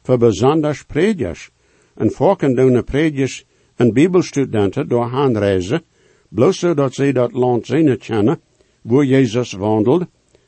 voor 0.02 0.18
besonders 0.18 0.84
predikers, 0.84 1.50
en 1.94 2.10
volken 2.10 2.54
doen 2.54 2.84
predikers 2.84 3.44
en 3.76 3.92
bibelstudenten 3.92 4.88
door 4.88 5.10
aanreizen, 5.12 5.82
bloos 6.28 6.58
zodat 6.58 6.94
zij 6.94 7.12
dat 7.12 7.32
land 7.32 7.66
zien 7.66 7.98
kennen, 7.98 8.40
wo 8.82 9.02
Jezus 9.02 9.52
wandelt, 9.52 10.04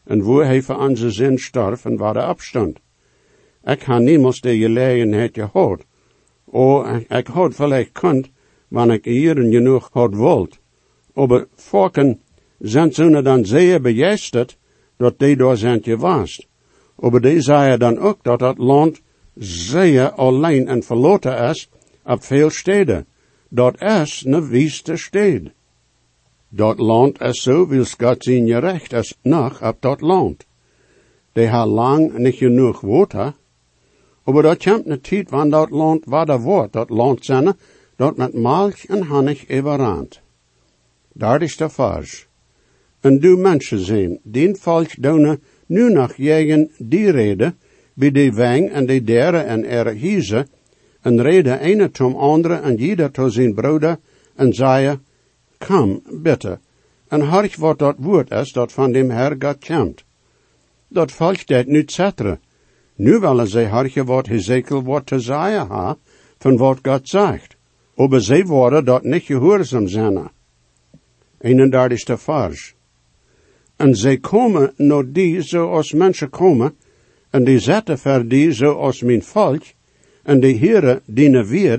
en 0.06 0.22
wo 0.22 0.40
hij 0.40 0.62
voor 0.62 0.76
onze 0.76 1.10
zin 1.10 1.38
starf 1.38 1.84
en 1.84 1.96
waar 1.96 2.14
de 2.14 2.22
afstand. 2.22 2.78
Ik 3.64 3.82
ha 3.82 3.98
niemals 3.98 4.40
de 4.40 4.58
gelegenheid 4.58 5.34
gehad, 5.34 5.84
o, 6.44 6.84
ik 7.08 7.26
had 7.26 7.54
vielleicht 7.54 7.92
kunt, 7.92 8.30
wanneer 8.68 8.96
ik 8.96 9.04
hier 9.04 9.34
genoeg 9.34 9.88
had 9.92 10.14
wilt. 10.14 10.58
Aber 11.14 11.46
volken 11.54 12.20
zijn 12.58 12.92
ze 12.92 13.22
dan 13.22 13.44
zeer 13.44 13.80
begeisterd, 13.80 14.58
dat 14.96 15.18
die 15.18 15.36
door 15.36 15.56
zijn 15.56 15.82
gewaast. 15.82 16.46
Aber 16.96 17.20
die 17.20 17.40
zeiden 17.40 17.78
dan 17.78 17.98
ook 17.98 18.18
dat 18.22 18.38
dat 18.38 18.58
land 18.58 19.00
zeer 19.34 20.10
alleen 20.10 20.68
en 20.68 20.82
verloten 20.82 21.48
is 21.48 21.70
op 22.04 22.22
veel 22.24 22.50
steden. 22.50 23.06
Dat 23.48 23.82
is 23.82 24.24
een 24.26 24.48
wieste 24.48 24.96
sted. 24.96 25.52
Dat 26.56 26.78
land 26.78 27.20
is 27.20 27.42
zo 27.42 27.66
wil 27.66 27.84
Gott 27.84 28.24
zijn 28.24 28.46
gerecht 28.46 28.92
is 28.92 29.18
nog 29.22 29.62
op 29.62 29.76
dat 29.80 30.00
land. 30.00 30.46
Die 31.32 31.46
ha 31.46 31.66
lang 31.66 32.18
niet 32.18 32.34
genoeg 32.34 32.80
water, 32.80 33.34
maar 34.24 34.42
dat 34.42 34.64
komt 34.64 34.86
een 34.86 35.00
tijd 35.00 35.28
van 35.28 35.50
dat 35.50 35.70
land 35.70 36.04
waar 36.04 36.40
wordt, 36.40 36.72
dat 36.72 36.90
land 36.90 37.24
zijn, 37.24 37.56
dat 37.96 38.16
met 38.16 38.32
melk 38.32 38.76
en 38.88 39.06
honig 39.06 39.50
overrand. 39.50 40.20
Daar 41.12 41.42
is 41.42 41.56
de 41.56 41.68
vers. 41.68 42.26
En 43.00 43.20
du 43.20 43.36
mensen 43.36 43.78
zijn, 43.78 44.18
die 44.22 44.54
volk 44.54 45.02
doen 45.02 45.40
nu 45.66 45.92
nog 45.92 46.14
jegen 46.16 46.70
die 46.78 47.10
reden, 47.10 47.58
bij 47.94 48.10
de 48.10 48.32
weng 48.32 48.70
en 48.70 48.86
de 48.86 49.02
derde 49.02 49.38
en 49.38 49.64
er 49.64 49.86
hieze, 49.86 50.46
en 51.00 51.22
reden 51.22 51.60
ene 51.60 51.90
tom 51.90 52.14
andere 52.14 52.54
en 52.54 52.76
jeder 52.76 53.10
to 53.10 53.28
zijn 53.28 53.54
broeder, 53.54 53.98
en 54.34 54.52
kom, 55.58 56.02
bitte, 56.22 56.58
en 57.08 57.20
harch 57.20 57.56
wat 57.56 57.78
dat 57.78 57.96
woord 57.98 58.30
is 58.30 58.52
dat 58.52 58.72
van 58.72 58.92
dem 58.92 59.10
Herr 59.10 59.36
God 59.38 59.64
komt. 59.64 60.04
Dat 60.88 61.12
volk 61.12 61.46
dat 61.46 61.66
nu 61.66 61.82
zetre. 61.86 62.38
Nu 62.94 63.18
willen 63.18 63.48
zij 63.48 63.66
harche 63.66 64.04
wat 64.04 64.26
Hezekiel 64.26 64.82
wat 64.82 65.06
te 65.06 65.20
zeggen 65.20 65.66
ha, 65.66 65.96
van 66.38 66.56
wat 66.56 66.78
God 66.82 67.08
zegt. 67.08 67.56
Aber 67.96 68.20
zij 68.20 68.44
worden 68.44 68.84
dat 68.84 69.02
niet 69.02 69.22
gehoorzaam 69.22 69.88
zijn. 69.88 70.30
31 71.38 72.20
vers. 72.20 72.74
En 73.76 73.94
zij 73.94 74.18
komen 74.18 74.72
naar 74.76 75.12
die 75.12 75.42
zoals 75.42 75.92
mensen 75.92 76.30
komen, 76.30 76.74
en 77.30 77.44
die 77.44 77.58
zetten 77.58 77.98
voor 77.98 78.28
die 78.28 78.52
zoals 78.52 79.02
mijn 79.02 79.22
volk, 79.22 79.62
en 80.22 80.40
die 80.40 80.54
heren 80.54 81.00
dienen 81.04 81.46
weer, 81.46 81.78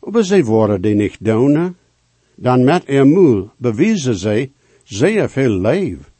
aber 0.00 0.24
zij 0.24 0.44
worden 0.44 0.80
die 0.80 0.94
niet 0.94 1.16
doen. 1.20 1.76
Dan 2.42 2.64
met 2.64 2.82
er 2.86 3.06
moel 3.06 3.50
bewijzen 3.56 4.14
zij 4.14 4.52
zeer 4.82 5.30
veel 5.30 5.60
leef, 5.60 6.10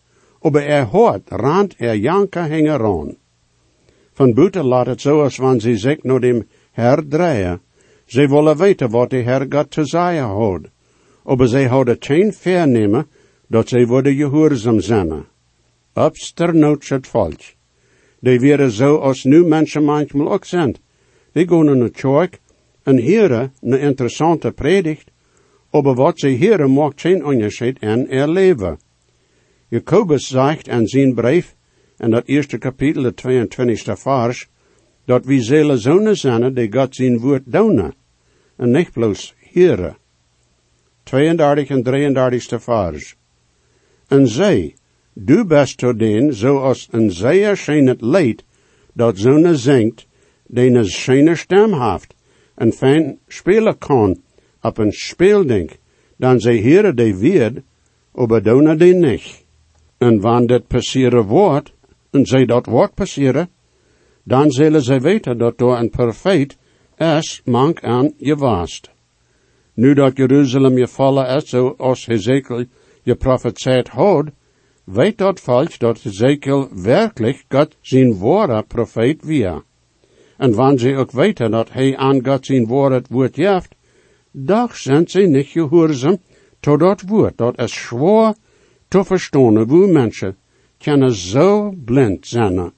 aber 0.41 0.67
er 0.67 0.85
hoort 0.85 1.29
rand 1.29 1.75
er 1.79 1.97
janka 1.97 2.47
hengeron. 2.47 3.17
Van 4.13 4.35
buiten 4.35 4.65
laat 4.65 4.87
het 4.87 5.01
zoals 5.01 5.37
wanneer 5.37 5.61
ze 5.61 5.77
zich 5.77 6.03
naar 6.03 6.21
dem 6.21 6.47
Herr 6.71 7.09
draaien. 7.09 7.61
Zij 8.05 8.29
willen 8.29 8.57
weten 8.57 8.91
wat 8.91 9.11
de 9.11 9.17
Herr 9.17 9.47
God 9.49 9.71
te 9.71 9.85
zeggen 9.85 10.25
houdt. 10.25 10.69
Aber 11.25 11.49
zij 11.49 11.67
houden 11.67 11.97
geen 12.01 12.33
vernemen 12.33 13.07
dat 13.47 13.69
zij 13.69 13.87
worden 13.87 14.17
gehoorzaam 14.17 14.81
zijn. 14.81 15.25
Absternoots 15.93 16.89
het 16.89 17.07
volk. 17.07 17.41
Die 18.21 18.41
werden 18.41 18.71
zo 18.71 18.97
als 18.97 19.25
nu 19.25 19.45
mensen 19.45 19.85
manchmal 19.85 20.33
ook 20.33 20.45
zijn. 20.45 20.77
Die 21.33 21.49
gaan 21.49 21.65
naar 21.65 21.75
de 21.75 21.91
kerk 21.91 22.41
en 22.83 22.97
heren 22.97 23.53
een 23.61 23.81
interessante 23.81 24.53
predigt, 24.53 25.12
aber 25.73 25.95
wat 25.95 26.19
zij 26.19 26.31
heren 26.31 26.73
maakt 26.73 27.01
geen 27.01 27.25
onderscheid 27.25 27.79
in 27.81 28.09
er 28.09 28.29
leven. 28.29 28.79
Jacobus 29.69 30.27
zegt 30.27 30.69
in 30.69 30.87
zijn 30.87 31.15
brief, 31.15 31.55
in 31.99 32.11
dat 32.11 32.27
eerste 32.27 32.59
kapitel, 32.59 33.03
de 33.03 33.15
22e 33.15 33.93
vers, 33.93 34.49
dat 35.05 35.25
wie 35.25 35.43
zullen 35.43 35.79
zonen 35.79 36.17
zijn 36.17 36.55
die 36.55 36.73
God 36.73 36.95
zijn 36.95 37.19
woord 37.19 37.43
doen, 37.45 37.95
en 38.57 38.71
niet 38.71 38.93
bloos 38.93 39.35
heren. 39.39 39.97
32 41.03 41.69
en 41.69 41.83
33ste 41.85 42.59
vers. 42.59 43.17
En 44.09 44.29
zij, 44.29 44.77
du 45.13 45.45
best 45.45 45.79
tot 45.79 45.99
den, 45.99 46.35
zoals 46.35 46.89
een 46.91 47.11
zeer 47.11 47.57
schijn 47.57 47.87
het 47.87 48.01
leed, 48.01 48.45
dat 48.93 49.19
zonen 49.19 49.59
zingt, 49.59 50.07
den 50.47 50.75
een 50.75 50.87
schijne 50.87 51.37
stem 51.37 51.83
heeft, 51.83 52.15
en 52.55 52.73
fijn 52.73 53.19
spelen 53.29 53.79
kan, 53.79 54.21
op 54.62 54.79
een 54.79 54.92
speelding, 54.92 55.70
dan 56.16 56.40
zij 56.40 56.57
heren 56.57 56.96
die 56.96 57.16
weer, 57.16 57.62
aber 58.14 58.42
doen 58.42 58.77
die 58.77 58.94
niet. 58.94 59.44
En 59.98 60.20
wanneer 60.20 60.46
dit 60.46 60.66
passeren 60.66 61.25
wordt, 61.25 61.72
en 62.11 62.27
zij 62.27 62.44
dat 62.44 62.66
wordt 62.66 62.94
passeren, 62.94 63.48
dan 64.22 64.51
zullen 64.51 64.83
zij 64.83 65.01
weten 65.01 65.38
dat 65.38 65.59
door 65.59 65.79
een 65.79 65.90
profeet 65.90 66.57
is 66.96 67.42
mank 67.44 67.85
aan 67.85 68.12
je 68.16 68.37
waast. 68.37 68.90
Nu 69.75 69.94
dat 69.94 70.16
Jeruzalem 70.16 70.79
je 70.79 70.88
vallen 70.88 71.27
is, 71.37 71.48
zoals 71.48 72.07
Hezekiel 72.07 72.64
je 73.03 73.14
profeteerd 73.14 73.88
had, 73.88 74.27
weet 74.85 75.18
dat 75.18 75.40
volk 75.40 75.79
dat 75.79 76.03
Hezekiel 76.03 76.68
werkelijk 76.83 77.44
God 77.48 77.77
zijn 77.81 78.14
woorden 78.14 78.66
profeet 78.66 79.25
weer. 79.25 79.62
En 80.37 80.55
wanneer 80.55 80.79
ze 80.79 80.96
ook 80.96 81.11
weten 81.11 81.51
dat 81.51 81.72
hij 81.72 81.96
aan 81.96 82.25
God 82.27 82.46
zijn 82.46 82.66
woord 82.66 82.92
het 82.92 83.09
woord 83.09 83.37
heeft, 83.37 83.75
doch 84.33 84.77
zijn 84.77 85.09
ze 85.09 85.21
niet 85.21 85.47
gehoorzaam 85.47 86.18
tot 86.61 86.81
dat 86.81 87.03
woord. 87.07 87.38
Dat 87.38 87.59
is 87.59 87.73
zwaar 87.73 88.35
te 88.88 89.05
verstaan, 89.05 89.57
hoe 89.57 89.87
mensen 89.87 90.37
kunnen 90.79 91.12
zo 91.12 91.75
blind 91.85 92.27
zijn. 92.27 92.73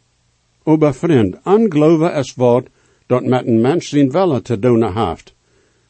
Aber 0.62 0.94
vriend, 0.94 1.36
aangeloven 1.42 2.14
is 2.14 2.34
wat 2.34 2.66
dat 3.06 3.24
met 3.24 3.46
een 3.46 3.60
mens 3.60 3.88
zijn 3.88 4.10
willen 4.10 4.42
te 4.42 4.58
doen 4.58 4.92
heeft. 4.92 5.34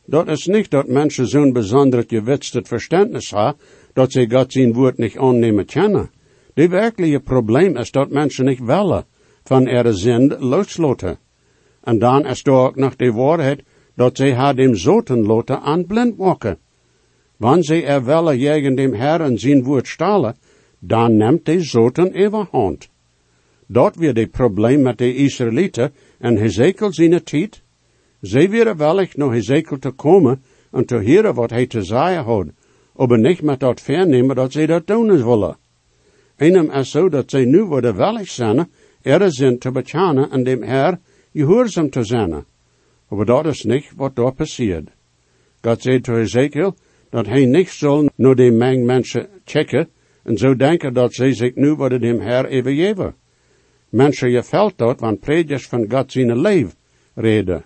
Dat 0.05 0.29
is 0.29 0.47
niet 0.47 0.71
dat 0.71 0.89
mensen 0.89 1.27
zo'n 1.27 1.53
bijzonder 1.53 2.05
gewitst 2.07 2.59
verständnis 2.63 3.31
hebben, 3.31 3.57
dat 3.93 4.13
ze 4.13 4.31
God 4.31 4.53
zijn 4.53 4.73
woord 4.73 4.99
niet 4.99 5.17
aannemen 5.17 5.67
kunnen. 5.67 6.11
De 6.55 6.69
werkelijke 6.69 7.21
probleem 7.21 7.77
is 7.77 7.91
dat 7.91 8.11
mensen 8.11 8.45
niet 8.45 8.61
willen 8.61 9.05
van 9.45 9.69
ihre 9.69 9.93
zin 9.93 10.37
loslaten. 10.39 11.19
En 11.83 11.99
dan 11.99 12.27
is 12.27 12.45
er 12.45 12.53
ook 12.53 12.99
de 12.99 13.13
dat 13.95 14.17
ze 14.17 14.33
haar 14.33 14.55
dem 14.55 14.75
zoten 14.75 15.27
loten 15.27 15.61
aan 15.61 15.87
blind 15.87 16.17
maken. 16.17 16.59
Wanneer 17.37 17.65
ze 17.65 17.83
er 17.85 18.05
willen 18.05 18.39
jegen 18.39 18.75
dem 18.75 18.95
Herren 18.95 19.39
zijn 19.39 19.63
woord 19.63 19.89
stalen, 19.89 20.37
dan 20.79 21.17
neemt 21.17 21.47
de 21.47 21.61
zoten 21.61 22.15
overhand. 22.15 22.89
Dat 23.67 23.97
weer 23.97 24.15
de 24.15 24.27
probleem 24.27 24.83
met 24.83 24.99
de 24.99 25.15
Israëlieten 25.15 25.93
en 26.19 26.37
Hezekiel 26.37 26.93
zijn 26.93 27.25
tijd. 27.25 27.63
Zij 28.21 28.51
willen 28.51 28.77
wellicht 28.77 29.17
naar 29.17 29.33
Hezekiel 29.33 29.79
te 29.79 29.91
komen 29.91 30.43
en 30.71 30.87
te 30.87 30.95
horen 30.95 31.35
wat 31.35 31.51
hij 31.51 31.67
te 31.67 31.83
zeggen 31.83 32.25
had, 32.25 32.47
maar 33.09 33.19
niet 33.19 33.43
met 33.43 33.61
dat 33.61 33.81
vernemen 33.81 34.37
dat 34.37 34.53
zij 34.53 34.67
dat 34.67 34.87
doen 34.87 35.25
willen. 35.25 35.57
Einem 36.37 36.71
is 36.71 36.91
zo 36.91 37.09
dat 37.09 37.31
zij 37.31 37.45
nu 37.45 37.65
worden 37.65 37.97
wellicht 37.97 38.33
zijn, 38.33 38.71
er 39.03 39.33
zijn 39.33 39.59
te 39.59 39.71
bechanen 39.71 40.31
en 40.31 40.45
dem 40.45 40.63
Herr 40.63 40.99
gehoorzaam 41.33 41.91
te 41.91 42.05
zijn. 42.05 42.45
Maar 43.15 43.25
dat 43.25 43.47
is 43.47 43.63
niet 43.63 43.93
wat 43.97 44.17
daar 44.17 44.33
passiert. 44.33 44.89
God 45.61 45.83
zei 45.83 46.01
te 46.01 46.13
Ezekiel 46.13 46.77
dat 47.11 47.27
hij 47.27 47.45
niet 47.45 47.69
zal 47.69 48.09
naar 48.17 48.35
die 48.35 48.53
meng 48.53 48.85
mensen 48.85 49.29
checken 49.45 49.89
en 50.23 50.37
zo 50.37 50.57
denken 50.57 50.95
dat 50.95 51.15
zij 51.15 51.33
zich 51.33 51.55
nu 51.55 51.75
worden 51.75 52.01
dem 52.01 52.21
Herr 52.21 52.47
overgeven. 52.47 53.15
Mensen 53.89 54.31
je 54.31 54.43
veld 54.43 54.79
dat, 54.79 55.01
want 55.01 55.21
predikers 55.21 55.67
van 55.67 55.91
God 55.91 56.13
zijn 56.13 56.41
leven 56.41 56.73
reden. 57.15 57.65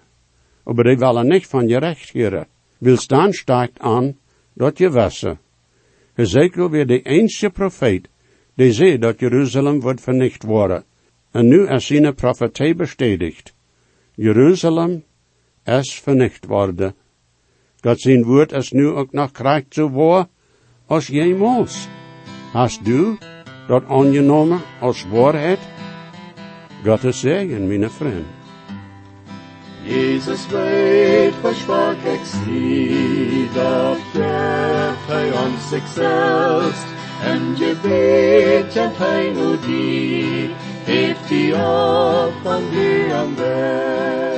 Maar 0.64 0.84
die 0.84 0.96
willen 0.96 1.28
niet 1.28 1.46
van 1.46 1.68
je 1.68 1.78
recht 1.78 2.10
heren. 2.10 2.46
Wil 2.78 2.96
dan 3.06 3.32
steigt 3.32 3.78
aan 3.78 4.16
dat 4.52 4.78
je 4.78 4.90
wissen. 4.90 5.38
Ezekiel 6.14 6.70
weer 6.70 6.86
de 6.86 7.02
enige 7.02 7.50
profeet 7.50 8.08
die 8.54 8.72
zei 8.72 8.98
dat 8.98 9.20
Jeruzalem 9.20 9.80
wordt 9.80 10.00
vernicht 10.00 10.42
worden. 10.42 10.84
En 11.30 11.48
nu 11.48 11.66
is 11.66 11.86
zijn 11.86 12.14
profetie 12.14 12.74
bestätigt. 12.74 13.54
Jeruzalem 14.14 15.04
is 15.68 16.00
vernicht 16.00 16.46
worden. 16.46 16.94
God 17.80 18.00
zijn 18.00 18.24
woord 18.24 18.52
is 18.52 18.70
nu 18.70 18.86
ook 18.86 19.12
nog 19.12 19.30
krijgt 19.30 19.74
zo 19.74 19.90
waar 19.90 20.26
als 20.86 21.06
jemals. 21.06 21.88
Hast 22.52 22.84
du 22.84 23.18
dat 23.66 23.82
aangenomen 23.88 24.60
als 24.80 25.04
waarheid? 25.10 25.58
Gottes 26.84 27.18
Segen, 27.18 27.66
mijn 27.66 27.90
vriend. 27.90 28.26
Jesus 29.82 30.46
weet 30.46 31.34
versprach 31.40 32.04
ik 32.04 32.20
zie, 32.24 33.48
dat 33.54 33.96
geeft 34.12 35.06
hij 35.06 35.32
ons 35.32 35.68
zichzelf. 35.68 36.86
En 37.24 37.56
je 37.56 37.76
weet 37.82 38.76
en 38.76 38.90
hij 38.94 39.30
nu 39.30 39.58
die, 39.66 40.50
heeft 40.84 41.28
die 41.28 41.54
op 41.54 42.32
van 42.42 42.62
die 42.70 43.34
best. 43.36 44.37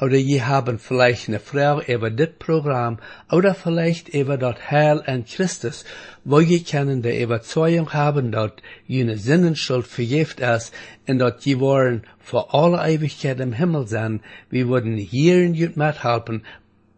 oder 0.00 0.16
je 0.16 0.42
haben 0.42 0.78
vielleicht 0.78 1.28
eine 1.28 1.40
Frau 1.40 1.80
über 1.80 2.10
das 2.10 2.30
Programm, 2.38 2.98
oder 3.30 3.54
vielleicht 3.54 4.08
über 4.10 4.36
das 4.36 4.56
Heil 4.70 5.02
in 5.06 5.24
Christus, 5.24 5.84
wo 6.24 6.40
je 6.40 6.60
können 6.60 7.02
die 7.02 7.20
Überzeugung 7.22 7.92
haben, 7.92 8.30
dass 8.30 8.52
jene 8.86 9.16
Sinnenschuld 9.16 9.86
vergift 9.86 10.40
ist, 10.40 10.72
und 11.08 11.18
dass 11.18 11.44
je 11.44 11.60
wollen 11.60 12.02
für 12.18 12.52
alle 12.52 12.78
Ewigkeit 12.86 13.40
im 13.40 13.52
Himmel 13.52 13.86
sein, 13.86 14.20
wir 14.50 14.68
würden 14.68 14.96
hier 14.96 15.42
in 15.42 15.54
Jut 15.54 15.76
mithelfen, 15.76 16.44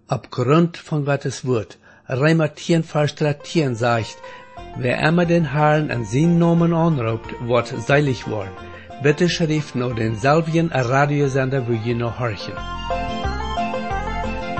aufgrund 0.08 0.76
von 0.76 1.04
Gottes 1.04 1.46
Wort. 1.46 1.78
Reimer 2.08 2.54
10, 2.54 2.82
Vers 2.84 3.14
13 3.16 3.74
sagt, 3.74 4.16
wer 4.76 4.98
immer 5.06 5.26
den 5.26 5.52
Herrn 5.52 5.90
an 5.90 6.04
seinen 6.04 6.38
Namen 6.38 6.72
anruft, 6.72 7.30
wird 7.46 7.66
seilig 7.86 8.26
worden. 8.28 8.67
Bitte 9.00 9.28
schrift 9.28 9.76
nur 9.76 9.94
den 9.94 10.16
selben 10.16 10.72
Radiosender, 10.72 11.62
wo 11.68 11.72
je 11.72 11.94
noch 11.94 12.18
horchen. 12.18 12.54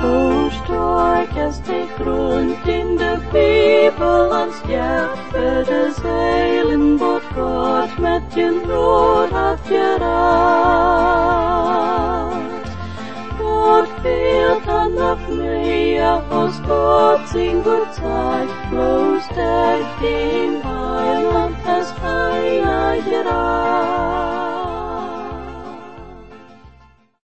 O 0.01 0.48
stark 0.62 1.37
ist 1.48 1.62
die 1.66 1.88
Grund 2.01 2.57
in 2.66 2.96
der 2.96 3.18
Bibel 3.33 4.33
ans 4.33 4.62
Jahre 4.70 5.64
des 5.64 6.05
Heilen, 6.05 7.01
wat 7.01 7.22
Gott 7.35 7.98
mit 7.98 8.37
dem 8.37 8.62
Brot 8.62 9.33
hat 9.33 9.59
gerat. 9.68 9.98
Gott 13.40 13.88
fehlt 14.03 14.64
dann 14.66 14.94
noch 14.94 15.29
mehr, 15.29 16.22
aus 16.31 16.62
Gott 16.64 17.27
sin 17.29 17.64
gut 17.64 17.92
Zeit, 17.92 18.48
bloß 18.70 19.29
der 19.35 19.79
Mas 21.79 21.93
Maria 22.01 22.97
irá. 22.97 24.38